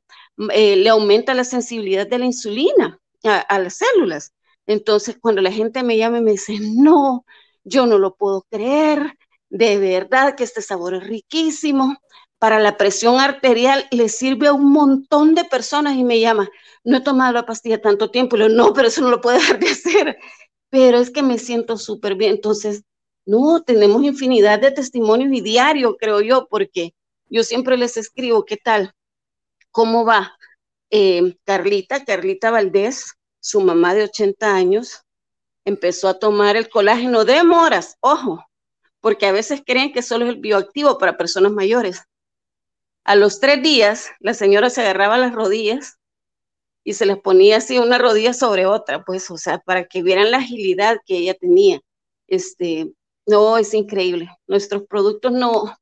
[0.51, 4.33] eh, le aumenta la sensibilidad de la insulina a, a las células.
[4.67, 7.25] Entonces, cuando la gente me llama y me dice, no,
[7.63, 9.17] yo no lo puedo creer,
[9.49, 11.97] de verdad que este sabor es riquísimo.
[12.39, 16.49] Para la presión arterial le sirve a un montón de personas y me llama,
[16.83, 18.35] no he tomado la pastilla tanto tiempo.
[18.35, 20.17] Y le digo, no, pero eso no lo puede dejar de hacer.
[20.73, 22.31] Pero es que me siento súper bien.
[22.31, 22.83] Entonces,
[23.27, 26.95] no, tenemos infinidad de testimonios y diario, creo yo, porque
[27.29, 28.91] yo siempre les escribo, ¿qué tal?
[29.69, 30.35] ¿Cómo va?
[30.89, 35.03] Eh, Carlita, Carlita Valdés, su mamá de 80 años,
[35.63, 38.43] empezó a tomar el colágeno de moras, ojo,
[38.99, 42.01] porque a veces creen que solo es el bioactivo para personas mayores.
[43.03, 45.99] A los tres días, la señora se agarraba las rodillas
[46.83, 50.31] y se les ponía así una rodilla sobre otra, pues, o sea, para que vieran
[50.31, 51.79] la agilidad que ella tenía.
[52.27, 52.91] Este,
[53.25, 54.29] no, es increíble.
[54.47, 55.77] Nuestros productos no,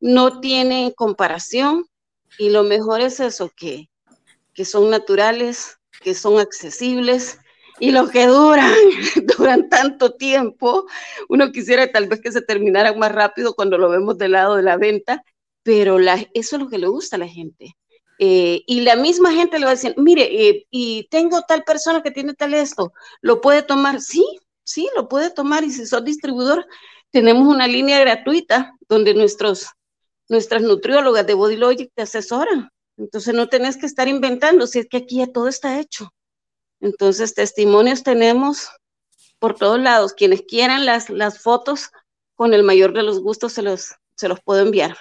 [0.00, 1.86] no tienen comparación
[2.38, 3.90] y lo mejor es eso, que,
[4.54, 7.38] que son naturales, que son accesibles
[7.78, 8.72] y lo que duran,
[9.36, 10.86] duran tanto tiempo.
[11.28, 14.62] Uno quisiera tal vez que se terminaran más rápido cuando lo vemos del lado de
[14.62, 15.24] la venta,
[15.62, 17.76] pero la, eso es lo que le gusta a la gente.
[18.24, 22.04] Eh, y la misma gente le va a decir, mire, eh, y tengo tal persona
[22.04, 24.00] que tiene tal esto, ¿lo puede tomar?
[24.00, 24.24] Sí,
[24.62, 25.64] sí, lo puede tomar.
[25.64, 26.64] Y si sos distribuidor,
[27.10, 29.66] tenemos una línea gratuita donde nuestros,
[30.28, 32.70] nuestras nutriólogas de Body Logic te asesoran.
[32.96, 36.14] Entonces no tenés que estar inventando, si es que aquí ya todo está hecho.
[36.78, 38.68] Entonces, testimonios tenemos
[39.40, 40.12] por todos lados.
[40.12, 41.90] Quienes quieran las, las fotos,
[42.36, 44.96] con el mayor de los gustos se los, se los puedo enviar.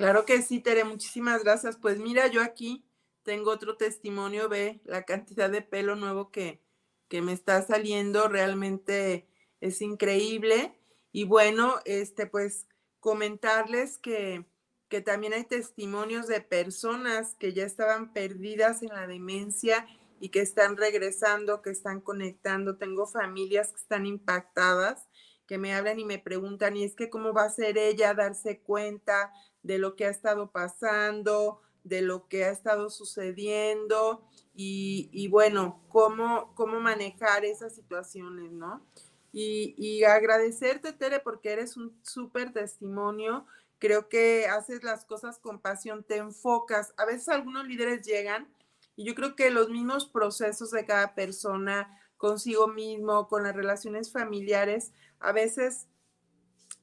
[0.00, 1.76] Claro que sí, Tere, muchísimas gracias.
[1.76, 2.86] Pues mira, yo aquí
[3.22, 6.62] tengo otro testimonio, ve la cantidad de pelo nuevo que,
[7.08, 9.28] que me está saliendo, realmente
[9.60, 10.72] es increíble.
[11.12, 12.66] Y bueno, este, pues
[12.98, 14.46] comentarles que,
[14.88, 19.86] que también hay testimonios de personas que ya estaban perdidas en la demencia
[20.18, 22.78] y que están regresando, que están conectando.
[22.78, 25.10] Tengo familias que están impactadas,
[25.46, 28.60] que me hablan y me preguntan, y es que cómo va a ser ella darse
[28.60, 29.30] cuenta
[29.62, 34.22] de lo que ha estado pasando, de lo que ha estado sucediendo
[34.54, 38.84] y, bueno, cómo, cómo manejar esas situaciones, ¿no?
[39.32, 43.46] Y, y agradecerte, Tere, porque eres un súper testimonio.
[43.78, 46.92] Creo que haces las cosas con pasión, te enfocas.
[46.98, 48.52] A veces algunos líderes llegan
[48.96, 54.12] y yo creo que los mismos procesos de cada persona consigo mismo, con las relaciones
[54.12, 55.86] familiares, a veces,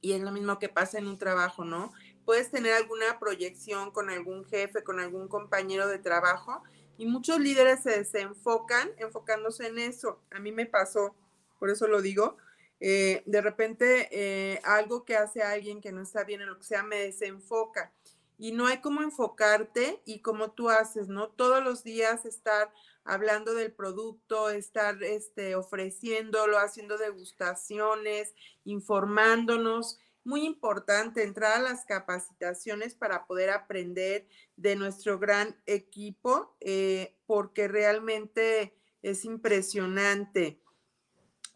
[0.00, 1.92] y es lo mismo que pasa en un trabajo, ¿no?
[2.28, 6.62] Puedes tener alguna proyección con algún jefe, con algún compañero de trabajo,
[6.98, 10.20] y muchos líderes se desenfocan enfocándose en eso.
[10.30, 11.14] A mí me pasó,
[11.58, 12.36] por eso lo digo.
[12.80, 16.64] Eh, de repente, eh, algo que hace alguien que no está bien en lo que
[16.64, 17.94] sea, me desenfoca
[18.36, 21.30] y no hay como enfocarte y como tú haces, ¿no?
[21.30, 22.70] Todos los días estar
[23.04, 29.98] hablando del producto, estar este, ofreciéndolo, haciendo degustaciones, informándonos.
[30.28, 37.66] Muy importante entrar a las capacitaciones para poder aprender de nuestro gran equipo, eh, porque
[37.66, 40.60] realmente es impresionante.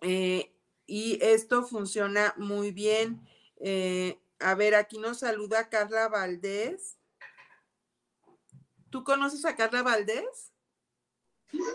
[0.00, 0.56] Eh,
[0.86, 3.20] y esto funciona muy bien.
[3.60, 6.96] Eh, a ver, aquí nos saluda Carla Valdés.
[8.88, 10.51] ¿Tú conoces a Carla Valdés?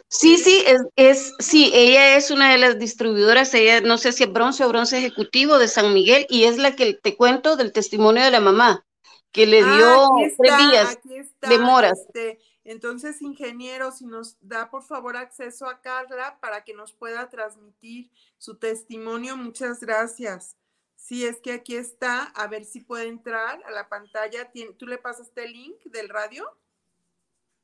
[0.09, 4.23] Sí, sí, es, es, sí, ella es una de las distribuidoras, ella no sé si
[4.23, 7.71] es bronce o bronce ejecutivo de San Miguel y es la que te cuento del
[7.71, 8.85] testimonio de la mamá,
[9.31, 10.99] que le ah, dio tres días
[11.41, 11.99] de moras.
[12.07, 17.29] Este, entonces, ingeniero, si nos da por favor acceso a Carla para que nos pueda
[17.29, 20.57] transmitir su testimonio, muchas gracias.
[20.95, 24.51] Sí, es que aquí está, a ver si puede entrar a la pantalla.
[24.77, 26.45] ¿Tú le pasaste el link del radio?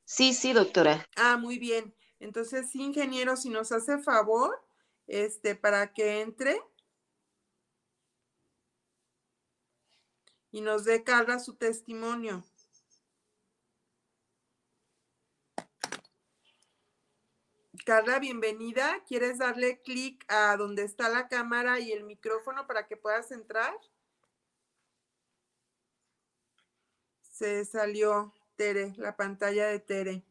[0.04, 1.04] Sí, sí, doctora.
[1.16, 1.94] Ah, muy bien.
[2.24, 4.58] Entonces, ingeniero, si nos hace favor,
[5.06, 6.58] este, para que entre
[10.50, 12.42] y nos dé Carla su testimonio.
[17.84, 19.04] Carla, bienvenida.
[19.06, 23.78] ¿Quieres darle clic a donde está la cámara y el micrófono para que puedas entrar?
[27.20, 30.24] Se salió Tere, la pantalla de Tere.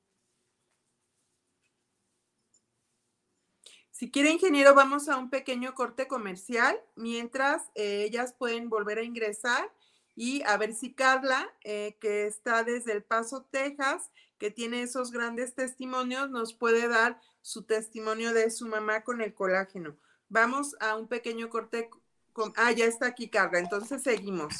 [4.03, 9.03] Si quiere, ingeniero, vamos a un pequeño corte comercial mientras eh, ellas pueden volver a
[9.03, 9.71] ingresar
[10.13, 15.13] y a ver si Carla, eh, que está desde El Paso, Texas, que tiene esos
[15.13, 19.95] grandes testimonios, nos puede dar su testimonio de su mamá con el colágeno.
[20.27, 21.89] Vamos a un pequeño corte.
[22.33, 24.53] Con, ah, ya está aquí Carla, entonces seguimos.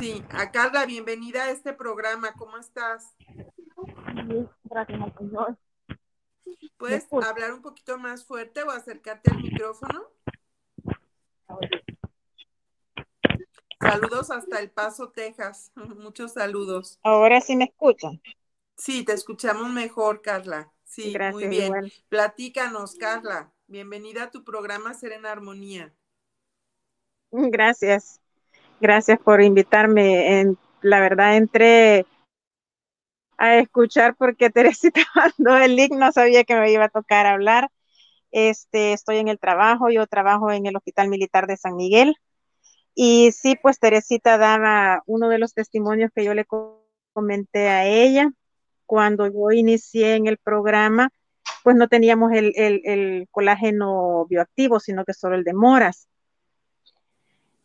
[0.00, 2.32] Sí, a Carla, bienvenida a este programa.
[2.38, 3.14] ¿Cómo estás?
[4.64, 5.58] Gracias, señor.
[6.76, 10.08] ¿Puedes hablar un poquito más fuerte o acercarte al micrófono?
[13.80, 15.72] Saludos hasta El Paso, Texas.
[15.98, 16.98] Muchos saludos.
[17.02, 18.20] Ahora sí me escuchan.
[18.76, 20.72] Sí, te escuchamos mejor, Carla.
[20.84, 21.72] Sí, muy bien.
[22.08, 23.52] Platícanos, Carla.
[23.66, 25.92] Bienvenida a tu programa Ser en Armonía.
[27.30, 28.20] Gracias.
[28.80, 30.40] Gracias por invitarme.
[30.40, 32.06] En, la verdad, entré
[33.38, 37.70] a escuchar porque Teresita mandó el link, no sabía que me iba a tocar hablar.
[38.30, 42.16] Este, estoy en el trabajo, yo trabajo en el Hospital Militar de San Miguel.
[42.94, 46.46] Y sí, pues Teresita daba uno de los testimonios que yo le
[47.12, 48.30] comenté a ella
[48.92, 51.10] cuando yo inicié en el programa,
[51.64, 56.08] pues no teníamos el, colágeno bioactivo, sino que solo el de moras.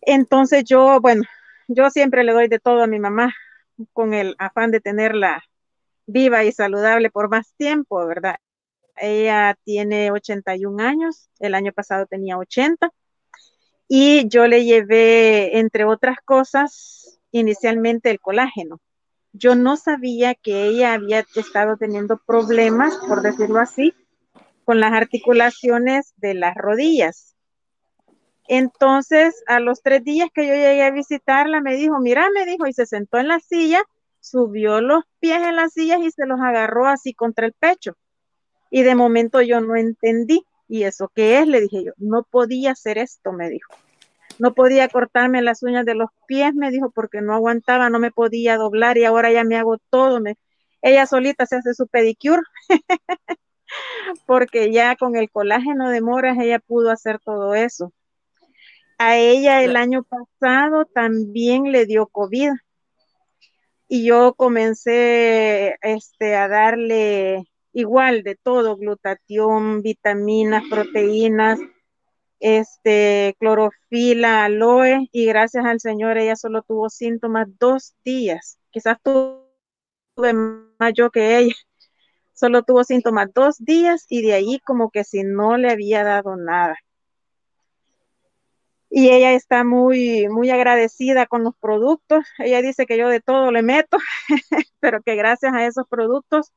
[0.01, 1.23] Entonces yo, bueno,
[1.67, 3.33] yo siempre le doy de todo a mi mamá
[3.91, 5.43] con el afán de tenerla
[6.07, 8.37] viva y saludable por más tiempo, ¿verdad?
[8.95, 12.89] Ella tiene 81 años, el año pasado tenía 80
[13.87, 18.81] y yo le llevé, entre otras cosas, inicialmente el colágeno
[19.37, 23.93] yo no sabía que ella había estado teniendo problemas, por decirlo así,
[24.65, 27.35] con las articulaciones de las rodillas.
[28.47, 32.65] Entonces, a los tres días que yo llegué a visitarla, me dijo, mira, me dijo,
[32.67, 33.83] y se sentó en la silla,
[34.29, 37.97] subió los pies en las sillas y se los agarró así contra el pecho.
[38.69, 40.45] Y de momento yo no entendí.
[40.67, 41.47] ¿Y eso qué es?
[41.47, 43.73] Le dije yo, no podía hacer esto, me dijo.
[44.39, 48.11] No podía cortarme las uñas de los pies, me dijo, porque no aguantaba, no me
[48.11, 50.19] podía doblar y ahora ya me hago todo.
[50.19, 50.35] Me...
[50.81, 52.41] Ella solita se hace su pedicure,
[54.25, 57.93] porque ya con el colágeno de moras ella pudo hacer todo eso.
[58.99, 62.51] A ella el año pasado también le dio COVID
[63.87, 71.59] y yo comencé este, a darle igual de todo, glutatión, vitaminas, proteínas,
[72.39, 78.59] este, clorofila, aloe, y gracias al Señor ella solo tuvo síntomas dos días.
[78.71, 81.55] Quizás tuve más yo que ella.
[82.33, 86.35] Solo tuvo síntomas dos días y de ahí como que si no le había dado
[86.35, 86.77] nada
[88.89, 92.25] y ella está muy, muy agradecida con los productos.
[92.39, 93.97] Ella dice que yo de todo le meto,
[94.79, 96.53] pero que gracias a esos productos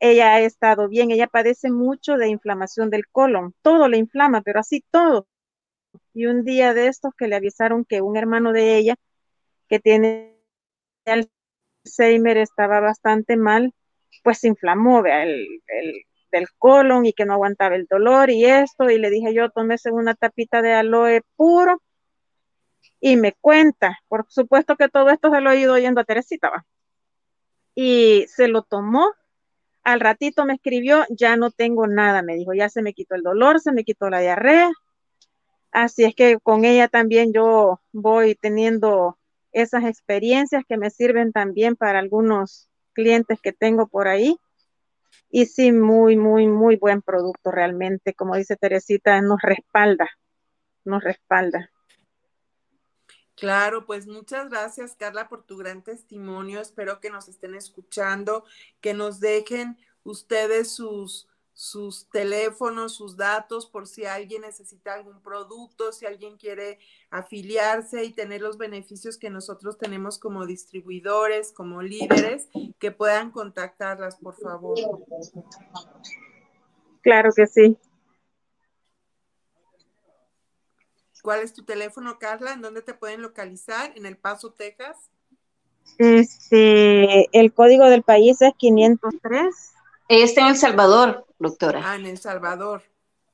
[0.00, 1.10] ella ha estado bien.
[1.10, 3.54] Ella padece mucho de inflamación del colon.
[3.62, 5.26] Todo le inflama, pero así todo.
[6.14, 8.96] Y un día de estos que le avisaron que un hermano de ella
[9.68, 10.36] que tiene
[11.84, 13.72] Alzheimer estaba bastante mal,
[14.22, 15.94] pues se inflamó el, el
[16.34, 19.92] del colon y que no aguantaba el dolor y esto, y le dije yo, tómese
[19.92, 21.80] una tapita de aloe puro
[23.00, 26.50] y me cuenta, por supuesto que todo esto se lo he ido oyendo a Teresita,
[26.50, 26.66] ¿va?
[27.74, 29.12] y se lo tomó,
[29.84, 33.22] al ratito me escribió, ya no tengo nada, me dijo, ya se me quitó el
[33.22, 34.70] dolor, se me quitó la diarrea,
[35.70, 39.18] así es que con ella también yo voy teniendo
[39.52, 44.36] esas experiencias que me sirven también para algunos clientes que tengo por ahí
[45.30, 48.14] y sí, muy, muy, muy buen producto realmente.
[48.14, 50.08] Como dice Teresita, nos respalda,
[50.84, 51.70] nos respalda.
[53.36, 56.60] Claro, pues muchas gracias Carla por tu gran testimonio.
[56.60, 58.44] Espero que nos estén escuchando,
[58.80, 65.92] que nos dejen ustedes sus, sus teléfonos, sus datos, por si alguien necesita algún producto,
[65.92, 72.48] si alguien quiere afiliarse y tener los beneficios que nosotros tenemos como distribuidores, como líderes,
[72.80, 74.76] que puedan contactarlas, por favor.
[77.02, 77.78] Claro que sí.
[81.22, 82.52] ¿Cuál es tu teléfono, Carla?
[82.52, 83.92] ¿En dónde te pueden localizar?
[83.96, 85.10] ¿En El Paso, Texas?
[85.98, 89.73] Este, el código del país es 503
[90.08, 91.82] está en El Salvador, doctora.
[91.84, 92.82] Ah, en El Salvador.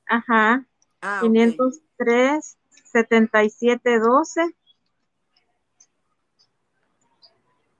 [0.07, 0.67] Ajá.
[1.01, 4.55] Ah, 503 7712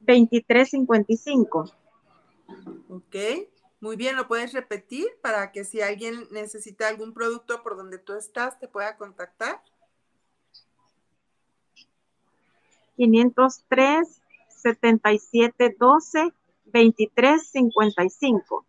[0.01, 1.73] 2355.
[2.89, 3.17] Ok,
[3.81, 8.15] muy bien, ¿lo puedes repetir para que si alguien necesita algún producto por donde tú
[8.15, 9.63] estás, te pueda contactar?
[12.97, 16.33] 503 7712
[16.65, 18.67] 2355.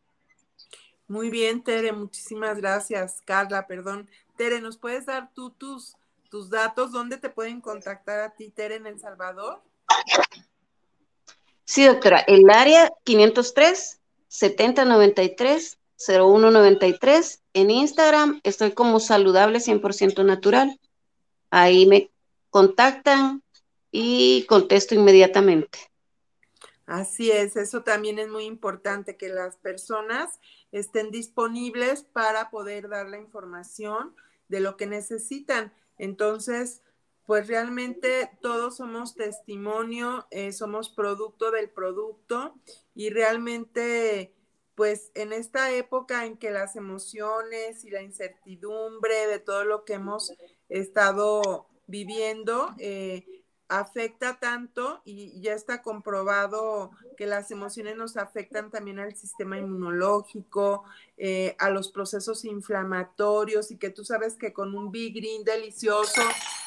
[1.11, 3.21] Muy bien, Tere, muchísimas gracias.
[3.25, 4.09] Carla, perdón.
[4.37, 5.97] Tere, ¿nos puedes dar tú tus,
[6.29, 6.93] tus datos?
[6.93, 9.61] ¿Dónde te pueden contactar a ti, Tere, en El Salvador?
[11.65, 12.19] Sí, doctora.
[12.19, 17.41] El área 503 7093 0193.
[17.55, 20.79] En Instagram estoy como saludable 100% natural.
[21.49, 22.09] Ahí me
[22.51, 23.43] contactan
[23.91, 25.91] y contesto inmediatamente.
[26.85, 30.39] Así es, eso también es muy importante, que las personas
[30.71, 34.15] estén disponibles para poder dar la información
[34.47, 35.73] de lo que necesitan.
[35.97, 36.81] Entonces,
[37.25, 42.55] pues realmente todos somos testimonio, eh, somos producto del producto
[42.93, 44.35] y realmente,
[44.75, 49.93] pues en esta época en que las emociones y la incertidumbre de todo lo que
[49.93, 50.33] hemos
[50.67, 53.40] estado viviendo, eh,
[53.71, 60.83] afecta tanto y ya está comprobado que las emociones nos afectan también al sistema inmunológico,
[61.15, 66.21] eh, a los procesos inflamatorios y que tú sabes que con un Big Green delicioso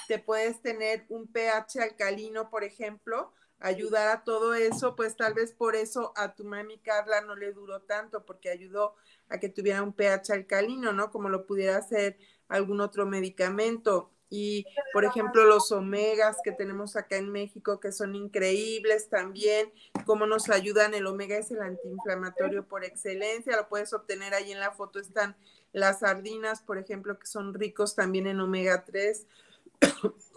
[0.09, 5.53] te puedes tener un pH alcalino, por ejemplo, ayudar a todo eso, pues tal vez
[5.53, 8.95] por eso a tu mami Carla no le duró tanto, porque ayudó
[9.29, 11.11] a que tuviera un pH alcalino, ¿no?
[11.11, 12.17] Como lo pudiera hacer
[12.49, 18.17] algún otro medicamento y por ejemplo los omegas que tenemos acá en México que son
[18.17, 19.73] increíbles también,
[20.07, 24.59] cómo nos ayudan, el omega es el antiinflamatorio por excelencia, lo puedes obtener ahí en
[24.59, 25.37] la foto, están
[25.73, 29.25] las sardinas, por ejemplo, que son ricos también en omega 3,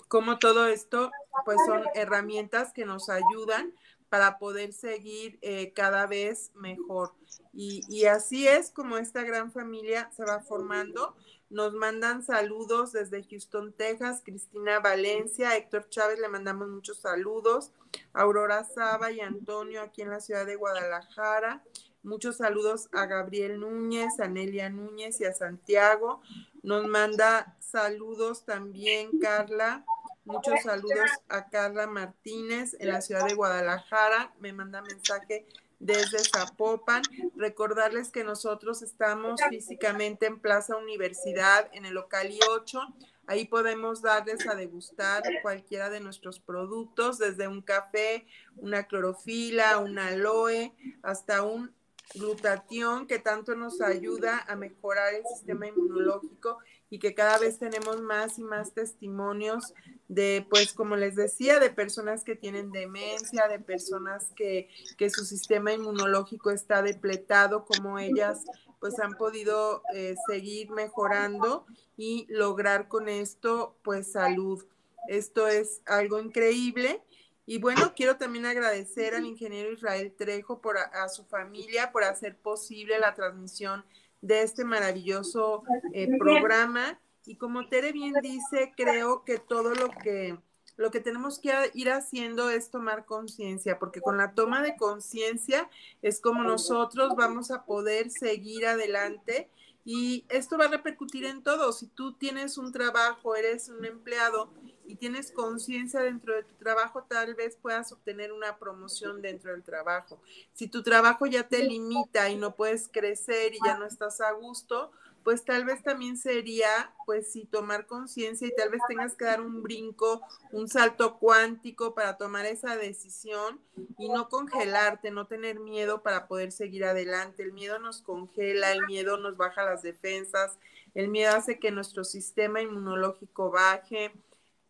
[0.08, 1.12] como todo esto,
[1.44, 3.74] pues son herramientas que nos ayudan
[4.10, 7.14] para poder seguir eh, cada vez mejor.
[7.52, 11.16] Y, y así es como esta gran familia se va formando
[11.50, 17.72] nos mandan saludos desde Houston, Texas, Cristina Valencia, Héctor Chávez, le mandamos muchos saludos,
[18.14, 21.64] Aurora Saba y Antonio aquí en la ciudad de Guadalajara.
[22.04, 26.22] Muchos saludos a Gabriel Núñez, a Nelia Núñez y a Santiago.
[26.64, 29.86] Nos manda saludos también Carla.
[30.26, 34.34] Muchos saludos a Carla Martínez en la ciudad de Guadalajara.
[34.40, 35.48] Me manda mensaje
[35.80, 37.02] desde Zapopan.
[37.36, 42.96] Recordarles que nosotros estamos físicamente en Plaza Universidad, en el local I8.
[43.28, 48.26] Ahí podemos darles a degustar cualquiera de nuestros productos, desde un café,
[48.56, 50.74] una clorofila, un aloe,
[51.04, 51.76] hasta un
[52.14, 56.58] glutatión que tanto nos ayuda a mejorar el sistema inmunológico
[56.90, 59.74] y que cada vez tenemos más y más testimonios
[60.08, 65.26] de, pues, como les decía, de personas que tienen demencia, de personas que, que su
[65.26, 68.46] sistema inmunológico está depletado, como ellas,
[68.80, 71.66] pues, han podido eh, seguir mejorando
[71.98, 74.64] y lograr con esto, pues, salud.
[75.08, 77.02] Esto es algo increíble.
[77.50, 82.38] Y bueno, quiero también agradecer al ingeniero Israel Trejo por a, su familia por hacer
[82.38, 83.86] posible la transmisión
[84.20, 87.00] de este maravilloso eh, programa.
[87.28, 90.40] Y como Tere bien dice, creo que todo lo que,
[90.78, 95.70] lo que tenemos que ir haciendo es tomar conciencia, porque con la toma de conciencia
[96.02, 99.50] es como nosotros vamos a poder seguir adelante
[99.84, 101.74] y esto va a repercutir en todo.
[101.74, 104.50] Si tú tienes un trabajo, eres un empleado
[104.86, 109.64] y tienes conciencia dentro de tu trabajo, tal vez puedas obtener una promoción dentro del
[109.64, 110.22] trabajo.
[110.54, 114.32] Si tu trabajo ya te limita y no puedes crecer y ya no estás a
[114.32, 114.92] gusto,
[115.28, 116.70] pues tal vez también sería,
[117.06, 120.22] pues sí, tomar conciencia y tal vez tengas que dar un brinco,
[120.54, 123.60] un salto cuántico para tomar esa decisión
[123.98, 127.44] y no congelarte, no tener miedo para poder seguir adelante.
[127.44, 130.58] El miedo nos congela, el miedo nos baja las defensas,
[130.96, 134.14] el miedo hace que nuestro sistema inmunológico baje,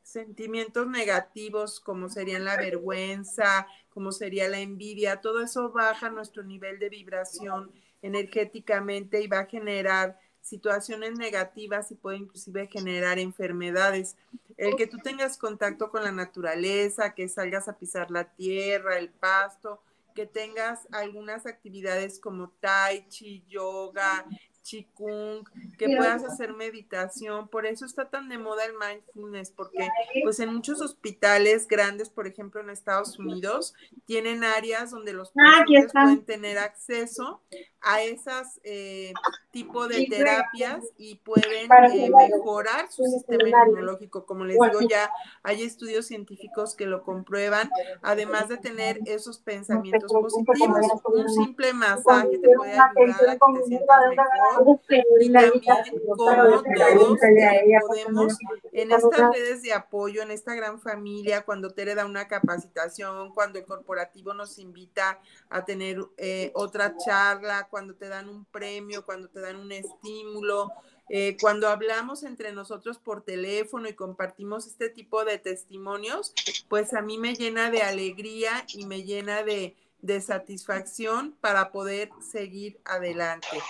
[0.02, 6.80] sentimientos negativos como serían la vergüenza, como sería la envidia, todo eso baja nuestro nivel
[6.80, 14.16] de vibración energéticamente y va a generar situaciones negativas y puede inclusive generar enfermedades.
[14.58, 19.10] El que tú tengas contacto con la naturaleza, que salgas a pisar la tierra, el
[19.10, 19.82] pasto,
[20.16, 24.26] que tengas algunas actividades como tai chi, yoga,
[24.68, 27.48] chikung, que puedas hacer meditación.
[27.48, 29.88] Por eso está tan de moda el mindfulness, porque
[30.24, 33.74] pues en muchos hospitales grandes, por ejemplo en Estados Unidos,
[34.06, 37.42] tienen áreas donde los ah, pacientes pueden tener acceso
[37.88, 39.14] a esas eh,
[39.52, 44.26] tipo de terapias y pueden eh, mejorar su sistema inmunológico.
[44.26, 45.10] Como les digo, ya
[45.42, 47.70] hay estudios científicos que lo comprueban,
[48.02, 50.86] además de tener esos pensamientos positivos.
[51.06, 54.80] Un simple masaje te puede ayudar a que te sientas mejor
[55.22, 55.64] y también
[56.08, 58.38] como todos podemos
[58.74, 63.60] en estas redes de apoyo, en esta gran familia, cuando Tere da una capacitación, cuando
[63.60, 65.20] el corporativo nos invita
[65.50, 70.72] a tener eh, otra charla, cuando te dan un premio, cuando te dan un estímulo,
[71.10, 76.34] eh, cuando hablamos entre nosotros por teléfono y compartimos este tipo de testimonios,
[76.70, 82.10] pues a mí me llena de alegría y me llena de, de satisfacción para poder
[82.32, 83.62] seguir adelante.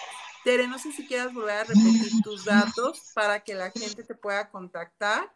[0.46, 4.16] Tere, no sé si quieras volver a repetir tus datos para que la gente te
[4.16, 5.30] pueda contactar.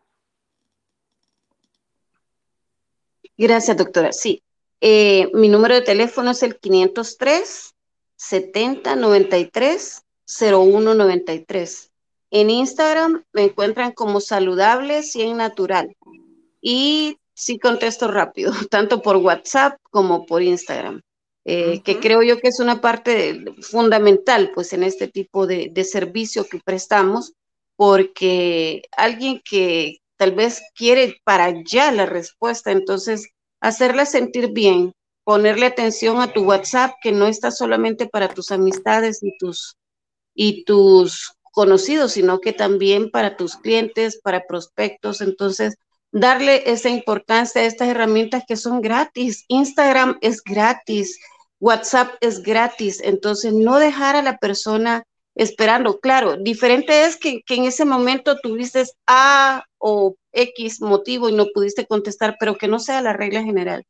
[3.35, 4.13] Gracias, doctora.
[4.13, 4.41] Sí,
[4.79, 7.75] eh, mi número de teléfono es el 503
[8.21, 10.03] 70 93
[10.39, 11.91] 01 93.
[12.29, 15.97] En Instagram me encuentran como saludable 100 natural.
[16.61, 21.01] Y sí contesto rápido, tanto por WhatsApp como por Instagram.
[21.43, 25.83] Eh, que creo yo que es una parte fundamental pues en este tipo de, de,
[25.83, 27.33] servicio que prestamos,
[27.75, 34.93] porque alguien que tal vez quiere para allá la respuesta, entonces hacerla sentir bien,
[35.31, 39.77] ponerle atención a tu WhatsApp, que no está solamente para tus amistades y tus,
[40.35, 45.21] y tus conocidos, sino que también para tus clientes, para prospectos.
[45.21, 45.77] Entonces,
[46.11, 49.45] darle esa importancia a estas herramientas que son gratis.
[49.47, 51.17] Instagram es gratis,
[51.61, 52.99] WhatsApp es gratis.
[53.01, 55.05] Entonces, no dejar a la persona
[55.35, 56.01] esperando.
[56.01, 61.45] Claro, diferente es que, que en ese momento tuviste A o X motivo y no
[61.53, 63.85] pudiste contestar, pero que no sea la regla general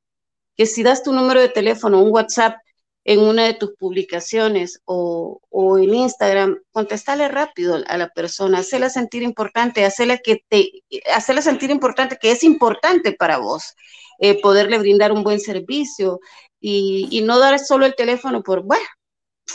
[0.55, 2.55] que si das tu número de teléfono, un WhatsApp
[3.03, 5.39] en una de tus publicaciones o,
[5.79, 10.83] en Instagram, contestale rápido a la persona, hacerla sentir importante, hacerla, que te,
[11.13, 13.75] hacerla sentir importante, que es importante para vos,
[14.19, 16.19] eh, poderle brindar un buen servicio
[16.59, 18.85] y, no dar solo el teléfono por, bueno,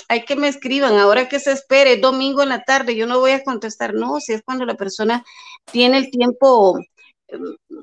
[0.09, 3.31] hay que me escriban, ahora que se espere, domingo en la tarde, yo no voy
[3.31, 5.25] a contestar, no, si es cuando la persona
[5.71, 6.79] tiene el tiempo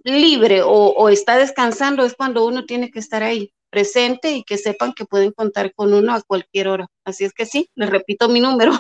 [0.04, 3.54] libre o, está descansando es cuando uno tiene que estar ahí.
[3.70, 6.86] presente y que sepan que pueden contar con uno a cualquier hora.
[7.06, 8.72] Así es que sí, les repito mi número,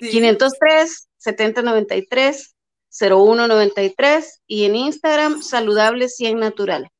[0.00, 2.54] 503 7093
[2.90, 6.90] 0193 y en Instagram saludable 100 natural.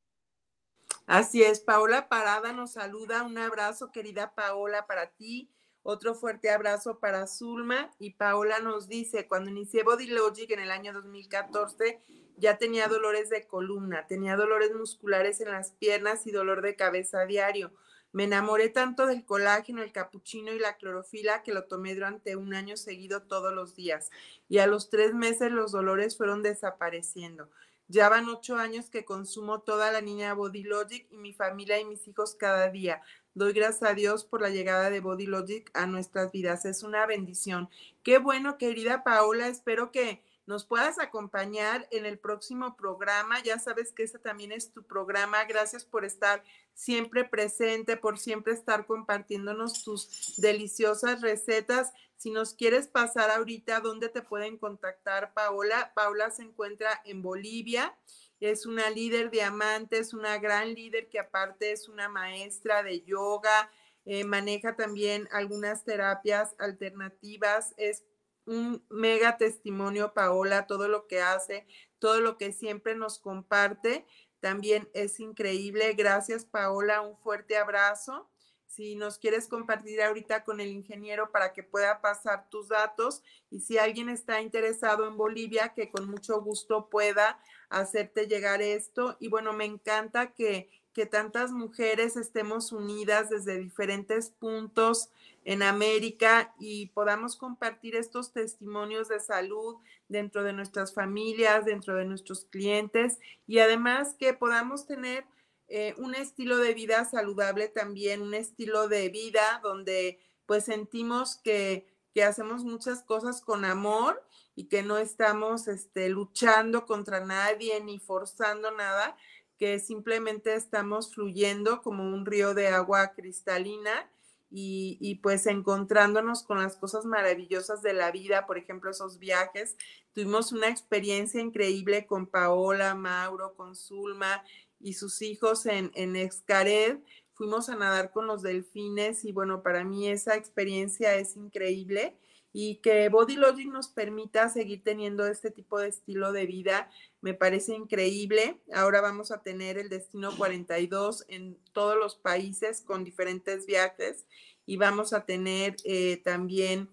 [1.05, 3.23] Así es, Paola Parada nos saluda.
[3.23, 5.51] Un abrazo, querida Paola, para ti.
[5.83, 7.91] Otro fuerte abrazo para Zulma.
[7.99, 12.01] Y Paola nos dice, cuando inicié Body Logic en el año 2014,
[12.37, 17.25] ya tenía dolores de columna, tenía dolores musculares en las piernas y dolor de cabeza
[17.25, 17.71] diario.
[18.13, 22.53] Me enamoré tanto del colágeno, el capuchino y la clorofila que lo tomé durante un
[22.53, 24.09] año seguido todos los días.
[24.49, 27.49] Y a los tres meses los dolores fueron desapareciendo.
[27.91, 31.83] Ya van ocho años que consumo toda la niña Body Logic y mi familia y
[31.83, 33.01] mis hijos cada día.
[33.33, 36.63] Doy gracias a Dios por la llegada de Body Logic a nuestras vidas.
[36.63, 37.69] Es una bendición.
[38.01, 39.49] Qué bueno, querida Paola.
[39.49, 43.41] Espero que nos puedas acompañar en el próximo programa.
[43.43, 45.43] Ya sabes que este también es tu programa.
[45.45, 51.93] Gracias por estar siempre presente, por siempre estar compartiéndonos tus deliciosas recetas.
[52.17, 55.91] Si nos quieres pasar ahorita, ¿dónde te pueden contactar, Paola?
[55.95, 57.97] Paola se encuentra en Bolivia.
[58.39, 63.71] Es una líder diamante, es una gran líder que aparte es una maestra de yoga,
[64.03, 68.03] eh, maneja también algunas terapias alternativas, es
[68.45, 71.67] un mega testimonio, Paola, todo lo que hace,
[71.99, 74.05] todo lo que siempre nos comparte.
[74.39, 75.93] También es increíble.
[75.93, 77.01] Gracias, Paola.
[77.01, 78.29] Un fuerte abrazo.
[78.65, 83.59] Si nos quieres compartir ahorita con el ingeniero para que pueda pasar tus datos y
[83.59, 87.37] si alguien está interesado en Bolivia, que con mucho gusto pueda
[87.69, 89.17] hacerte llegar esto.
[89.19, 95.09] Y bueno, me encanta que, que tantas mujeres estemos unidas desde diferentes puntos
[95.43, 99.77] en América y podamos compartir estos testimonios de salud
[100.07, 105.25] dentro de nuestras familias, dentro de nuestros clientes y además que podamos tener
[105.67, 111.87] eh, un estilo de vida saludable también, un estilo de vida donde pues sentimos que,
[112.13, 114.21] que hacemos muchas cosas con amor
[114.53, 119.15] y que no estamos este, luchando contra nadie ni forzando nada,
[119.61, 124.09] que simplemente estamos fluyendo como un río de agua cristalina
[124.49, 129.77] y, pues encontrándonos con las cosas maravillosas de la vida, por ejemplo, esos viajes.
[130.13, 134.43] Tuvimos una experiencia increíble con Paola, Mauro, con Zulma
[134.79, 136.97] y sus hijos en, en Excared.
[137.35, 142.17] Fuimos a nadar con los delfines y bueno, para mí esa experiencia es increíble
[142.53, 146.89] y que Body Logic nos permita seguir teniendo este tipo de estilo de vida
[147.21, 148.59] me parece increíble.
[148.73, 154.25] Ahora vamos a tener el destino 42 en todos los países con diferentes viajes
[154.65, 156.89] y vamos a tener eh, también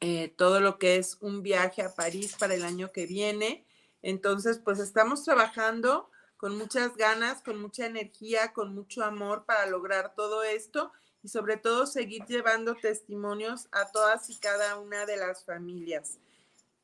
[0.00, 3.64] eh, todo lo que es un viaje a París para el año que viene.
[4.02, 10.14] Entonces, pues estamos trabajando con muchas ganas, con mucha energía, con mucho amor para lograr
[10.14, 10.92] todo esto
[11.28, 16.16] y sobre todo seguir llevando testimonios a todas y cada una de las familias.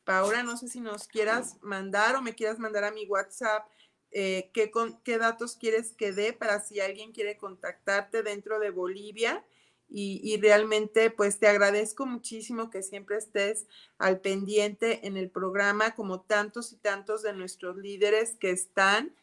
[0.05, 3.67] Paola, no sé si nos quieras mandar o me quieras mandar a mi WhatsApp
[4.11, 4.71] eh, qué,
[5.03, 9.43] qué datos quieres que dé para si alguien quiere contactarte dentro de Bolivia.
[9.89, 13.67] Y, y, realmente pues te agradezco muchísimo que siempre estés
[13.97, 19.15] al pendiente en el programa como tantos y tantos de nuestros líderes que están.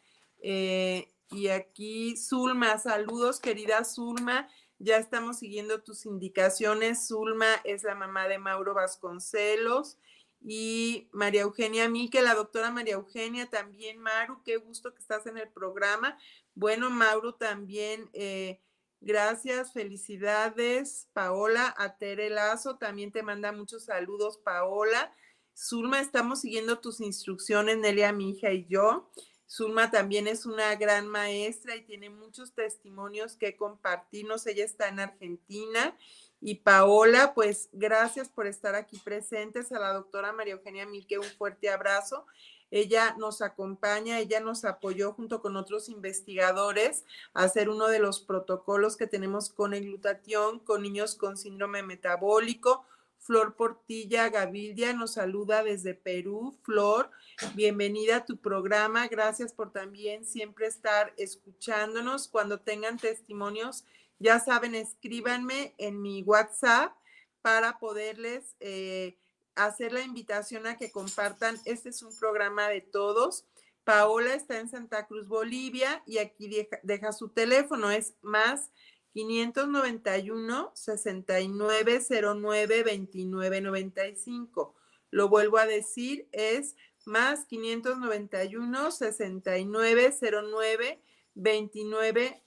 [0.41, 4.49] Eh, y aquí Zulma, saludos querida Zulma,
[4.83, 7.07] ya estamos siguiendo tus indicaciones.
[7.07, 9.97] Zulma es la mamá de Mauro Vasconcelos
[10.43, 15.37] y María Eugenia Mique, la doctora María Eugenia, también Maru, qué gusto que estás en
[15.37, 16.17] el programa.
[16.55, 18.59] Bueno, Mauro también, eh,
[19.01, 21.07] gracias, felicidades.
[21.13, 25.13] Paola, a Tere Lazo, también te manda muchos saludos, Paola.
[25.55, 29.11] Zulma, estamos siguiendo tus instrucciones, Nelia, mi hija y yo.
[29.51, 34.47] Zulma también es una gran maestra y tiene muchos testimonios que compartirnos.
[34.47, 35.97] Ella está en Argentina
[36.39, 39.73] y Paola, pues gracias por estar aquí presentes.
[39.73, 42.25] A la doctora María Eugenia Milque, un fuerte abrazo.
[42.71, 48.21] Ella nos acompaña, ella nos apoyó junto con otros investigadores a hacer uno de los
[48.21, 52.85] protocolos que tenemos con el glutatión, con niños con síndrome metabólico.
[53.21, 56.57] Flor Portilla Gavildia nos saluda desde Perú.
[56.63, 57.11] Flor,
[57.53, 59.07] bienvenida a tu programa.
[59.07, 62.27] Gracias por también siempre estar escuchándonos.
[62.27, 63.85] Cuando tengan testimonios,
[64.17, 66.95] ya saben, escríbanme en mi WhatsApp
[67.43, 69.17] para poderles eh,
[69.55, 71.59] hacer la invitación a que compartan.
[71.65, 73.45] Este es un programa de todos.
[73.83, 76.49] Paola está en Santa Cruz, Bolivia, y aquí
[76.83, 78.71] deja, su teléfono, es más
[79.13, 84.75] 591 6909 2995.
[85.09, 91.01] Lo vuelvo a decir, es más 591 6909
[91.35, 92.43] 29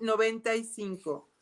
[0.00, 1.32] 95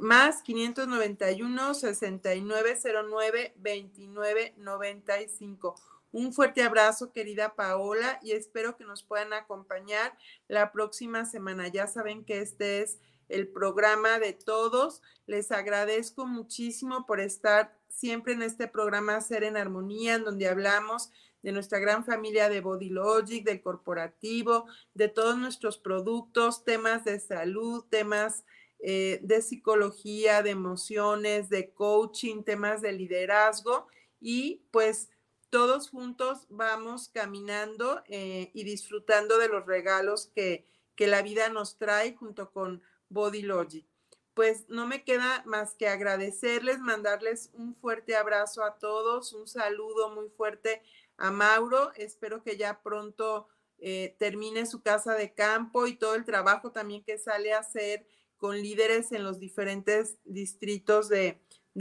[0.00, 5.74] más 591 6909 2995.
[6.12, 10.16] Un fuerte abrazo, querida Paola, y espero que nos puedan acompañar
[10.46, 11.66] la próxima semana.
[11.68, 15.02] Ya saben que este es el programa de todos.
[15.26, 21.10] Les agradezco muchísimo por estar siempre en este programa Ser en Armonía, en donde hablamos
[21.42, 27.20] de nuestra gran familia de Body Logic, del corporativo, de todos nuestros productos, temas de
[27.20, 28.44] salud, temas
[28.78, 33.86] eh, de psicología, de emociones, de coaching, temas de liderazgo
[34.20, 35.10] y pues
[35.50, 40.66] todos juntos vamos caminando eh, y disfrutando de los regalos que,
[40.96, 42.82] que la vida nos trae junto con
[43.14, 43.86] Body Logic.
[44.34, 50.10] Pues no me queda más que agradecerles, mandarles un fuerte abrazo a todos, un saludo
[50.10, 50.82] muy fuerte
[51.16, 51.92] a Mauro.
[51.94, 53.46] Espero que ya pronto
[53.78, 58.06] eh, termine su casa de campo y todo el trabajo también que sale a hacer
[58.36, 61.40] con líderes en los diferentes distritos de,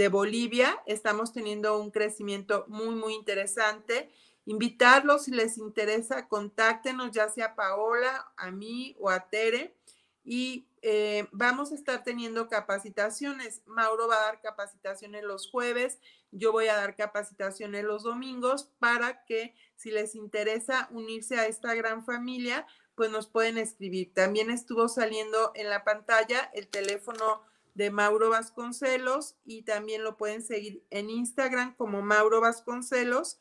[0.10, 0.82] Bolivia.
[0.88, 4.10] Estamos teniendo un crecimiento muy, muy interesante.
[4.46, 9.76] Invitarlos, si les interesa, contáctenos, ya sea a Paola, a mí o a Tere.
[10.24, 13.62] Y eh, vamos a estar teniendo capacitaciones.
[13.66, 16.00] Mauro va a dar capacitaciones los jueves,
[16.32, 21.74] yo voy a dar capacitaciones los domingos para que si les interesa unirse a esta
[21.74, 24.14] gran familia, pues nos pueden escribir.
[24.14, 27.44] También estuvo saliendo en la pantalla el teléfono
[27.76, 33.40] de Mauro Vasconcelos y también lo pueden seguir en Instagram como Mauro Vasconcelos.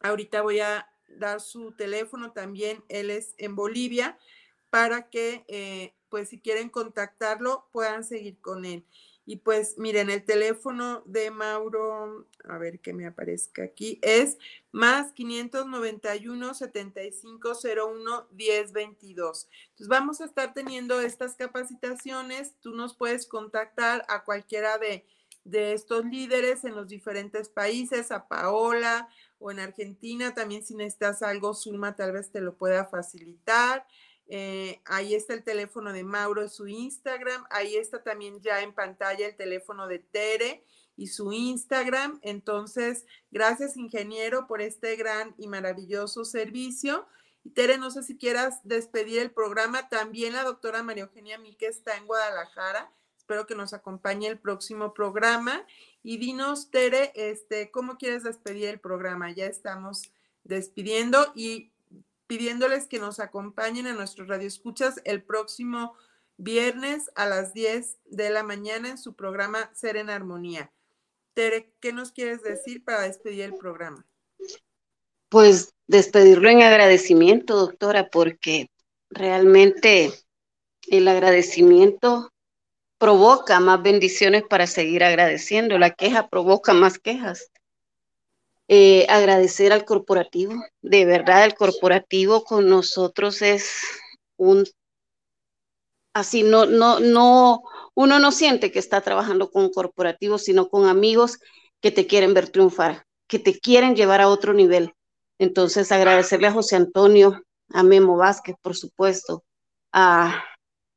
[0.00, 4.18] Ahorita voy a dar su teléfono también, él es en Bolivia,
[4.70, 8.84] para que eh, pues si quieren contactarlo puedan seguir con él.
[9.24, 14.36] Y pues miren, el teléfono de Mauro, a ver que me aparezca aquí, es
[14.72, 19.48] más 591 7501 1022.
[19.70, 22.56] Entonces vamos a estar teniendo estas capacitaciones.
[22.60, 25.06] Tú nos puedes contactar a cualquiera de,
[25.44, 29.08] de estos líderes en los diferentes países, a Paola
[29.38, 30.34] o en Argentina.
[30.34, 33.86] También si necesitas algo, Zulma tal vez te lo pueda facilitar.
[34.28, 37.44] Eh, ahí está el teléfono de Mauro, su Instagram.
[37.50, 40.64] Ahí está también ya en pantalla el teléfono de Tere
[40.96, 42.18] y su Instagram.
[42.22, 47.06] Entonces, gracias ingeniero por este gran y maravilloso servicio.
[47.44, 49.88] Y Tere, no sé si quieras despedir el programa.
[49.88, 52.92] También la doctora María Eugenia Mique está en Guadalajara.
[53.16, 55.66] Espero que nos acompañe el próximo programa.
[56.02, 59.30] Y dinos, Tere, este, ¿cómo quieres despedir el programa?
[59.32, 60.02] Ya estamos
[60.44, 61.71] despidiendo y
[62.32, 65.92] pidiéndoles que nos acompañen a nuestros radioescuchas el próximo
[66.38, 70.72] viernes a las 10 de la mañana en su programa Ser en Armonía.
[71.34, 74.06] Tere, ¿qué nos quieres decir para despedir el programa?
[75.28, 78.70] Pues despedirlo en agradecimiento, doctora, porque
[79.10, 80.10] realmente
[80.88, 82.32] el agradecimiento
[82.96, 85.78] provoca más bendiciones para seguir agradeciendo.
[85.78, 87.51] La queja provoca más quejas.
[88.68, 90.54] Eh, agradecer al corporativo.
[90.80, 93.80] De verdad, el corporativo con nosotros es
[94.36, 94.64] un
[96.14, 97.62] así, no, no, no,
[97.94, 101.38] uno no siente que está trabajando con corporativos, sino con amigos
[101.80, 104.94] que te quieren ver triunfar, que te quieren llevar a otro nivel.
[105.38, 109.44] Entonces, agradecerle a José Antonio, a Memo Vázquez, por supuesto,
[109.92, 110.44] a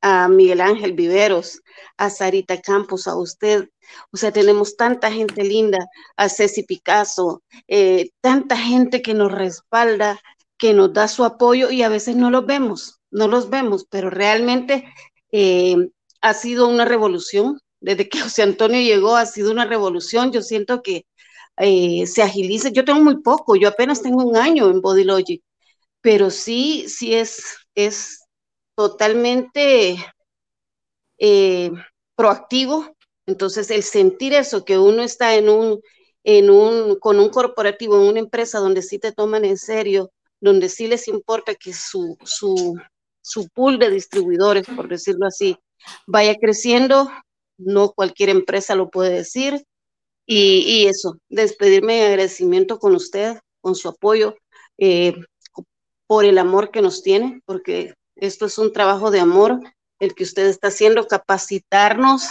[0.01, 1.61] a Miguel Ángel Viveros,
[1.97, 3.69] a Sarita Campos, a usted.
[4.11, 5.87] O sea, tenemos tanta gente linda,
[6.17, 10.19] a Ceci Picasso, eh, tanta gente que nos respalda,
[10.57, 14.09] que nos da su apoyo y a veces no los vemos, no los vemos, pero
[14.09, 14.85] realmente
[15.31, 15.75] eh,
[16.21, 17.59] ha sido una revolución.
[17.79, 20.31] Desde que José Antonio llegó ha sido una revolución.
[20.31, 21.05] Yo siento que
[21.57, 22.69] eh, se agiliza.
[22.69, 25.41] Yo tengo muy poco, yo apenas tengo un año en Body Logic,
[26.01, 27.43] pero sí, sí es,
[27.75, 28.24] es
[28.75, 29.97] totalmente
[31.17, 31.71] eh,
[32.15, 32.95] proactivo.
[33.25, 35.81] Entonces, el sentir eso, que uno está en un,
[36.23, 40.69] en un, con un corporativo, en una empresa donde sí te toman en serio, donde
[40.69, 42.79] sí les importa que su, su,
[43.21, 45.57] su pool de distribuidores, por decirlo así,
[46.05, 47.09] vaya creciendo,
[47.57, 49.65] no cualquier empresa lo puede decir.
[50.27, 54.35] Y, eso, despedirme en agradecimiento con usted, con su apoyo,
[54.79, 55.13] eh,
[56.07, 59.59] por el amor que nos tiene, porque esto es un trabajo de amor,
[59.99, 62.29] el que usted está haciendo, capacitarnos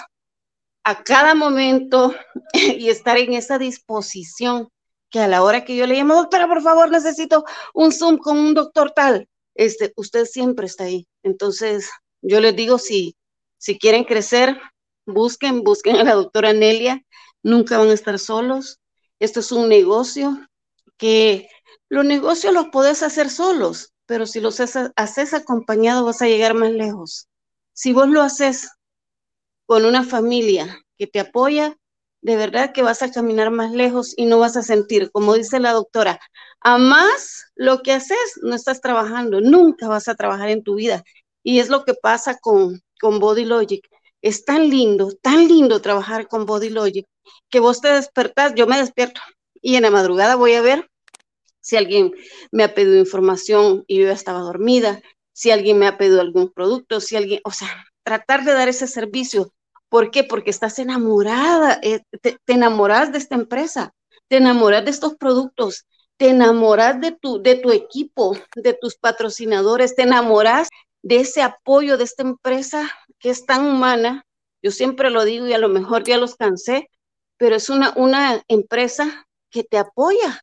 [0.84, 2.14] a cada momento
[2.52, 4.68] y estar en esa disposición
[5.10, 8.36] que a la hora que yo le llamo, doctora, por favor, necesito un Zoom con
[8.36, 11.06] un doctor tal, este, usted siempre está ahí.
[11.22, 11.88] Entonces,
[12.20, 13.16] yo les digo, si,
[13.56, 14.60] si quieren crecer,
[15.06, 17.00] busquen, busquen a la doctora Nelia,
[17.42, 18.80] nunca van a estar solos.
[19.20, 20.36] Esto es un negocio
[20.96, 21.48] que
[21.88, 26.72] los negocios los podés hacer solos, pero si los haces acompañado vas a llegar más
[26.72, 27.28] lejos.
[27.72, 28.70] Si vos lo haces
[29.66, 31.76] con una familia que te apoya,
[32.22, 35.60] de verdad que vas a caminar más lejos y no vas a sentir, como dice
[35.60, 36.18] la doctora,
[36.60, 41.02] a más lo que haces, no estás trabajando, nunca vas a trabajar en tu vida.
[41.42, 43.86] Y es lo que pasa con, con Body Logic.
[44.22, 47.06] Es tan lindo, tan lindo trabajar con Body Logic,
[47.50, 49.20] que vos te despertás, yo me despierto
[49.60, 50.90] y en la madrugada voy a ver
[51.64, 52.12] si alguien
[52.52, 55.00] me ha pedido información y yo ya estaba dormida,
[55.32, 57.68] si alguien me ha pedido algún producto, si alguien, o sea,
[58.04, 59.52] tratar de dar ese servicio
[59.94, 60.24] ¿Por qué?
[60.24, 63.94] Porque estás enamorada, eh, te, enamoras de esta empresa,
[64.26, 65.86] te enamoras de estos productos,
[66.16, 70.68] te enamoras de tu, de tu equipo, de tus patrocinadores, te enamoras
[71.02, 72.90] de ese apoyo de esta empresa
[73.20, 74.24] que es tan humana.
[74.64, 76.90] Yo siempre lo digo y a lo mejor ya los cansé,
[77.36, 80.42] pero es una, una empresa que te apoya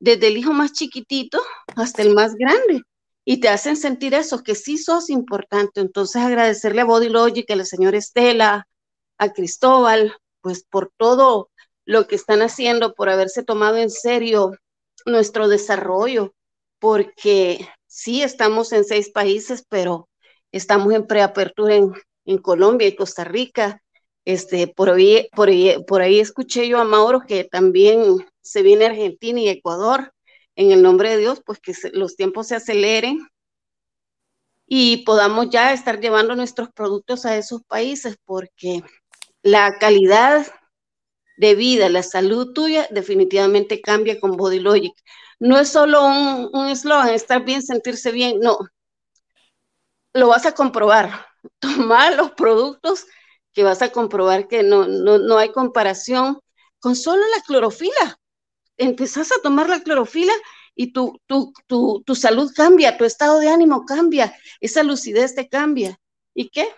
[0.00, 1.40] desde el hijo más chiquitito
[1.76, 2.82] hasta el más grande
[3.24, 5.80] y te hacen sentir eso, que sí sos importante.
[5.80, 8.66] Entonces agradecerle a Body Logic, a la señora Estela,
[9.18, 11.50] a Cristóbal, pues por todo
[11.84, 14.52] lo que están haciendo, por haberse tomado en serio
[15.06, 16.34] nuestro desarrollo,
[16.78, 20.08] porque sí estamos en seis países, pero
[20.50, 21.92] estamos en preapertura en,
[22.24, 23.82] en Colombia y Costa Rica.
[24.30, 30.12] Este, por, ahí, escuché yo a Mauro que también se viene Argentina y Ecuador.
[30.54, 33.26] En el nombre de Dios, pues que los tiempos se aceleren
[34.66, 38.84] y podamos ya estar llevando nuestros productos a esos países, porque
[39.42, 40.46] la calidad
[41.36, 44.94] de vida, la salud tuya definitivamente cambia con Body Logic.
[45.40, 48.58] No es solo un eslogan, estar bien, sentirse bien, no.
[50.12, 51.26] Lo vas a comprobar.
[51.58, 53.06] Tomar los productos
[53.52, 56.40] que vas a comprobar que no, no, hay comparación
[56.78, 58.18] con solo la clorofila.
[58.76, 60.32] Empezás a tomar la clorofila
[60.74, 65.48] y tu, tu, tu, tu salud cambia, tu estado de ánimo cambia, esa lucidez te
[65.48, 66.00] cambia.
[66.34, 66.68] ¿Y qué?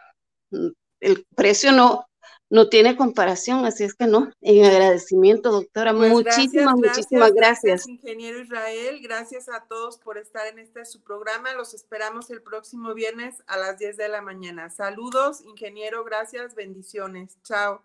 [1.00, 2.06] El precio no,
[2.53, 7.88] no tiene comparación, así es que no, en agradecimiento, doctora, pues muchísimas, muchísimas gracias.
[7.88, 12.92] Ingeniero Israel, gracias a todos por estar en este su programa, los esperamos el próximo
[12.92, 14.68] viernes a las 10 de la mañana.
[14.68, 17.82] Saludos, ingeniero, gracias, bendiciones, chao.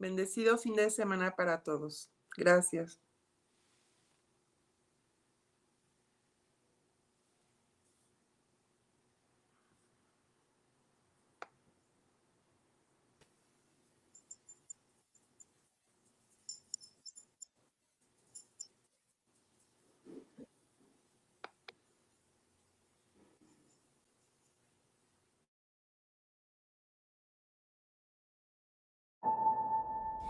[0.00, 2.10] Bendecido fin de semana para todos.
[2.36, 2.98] Gracias.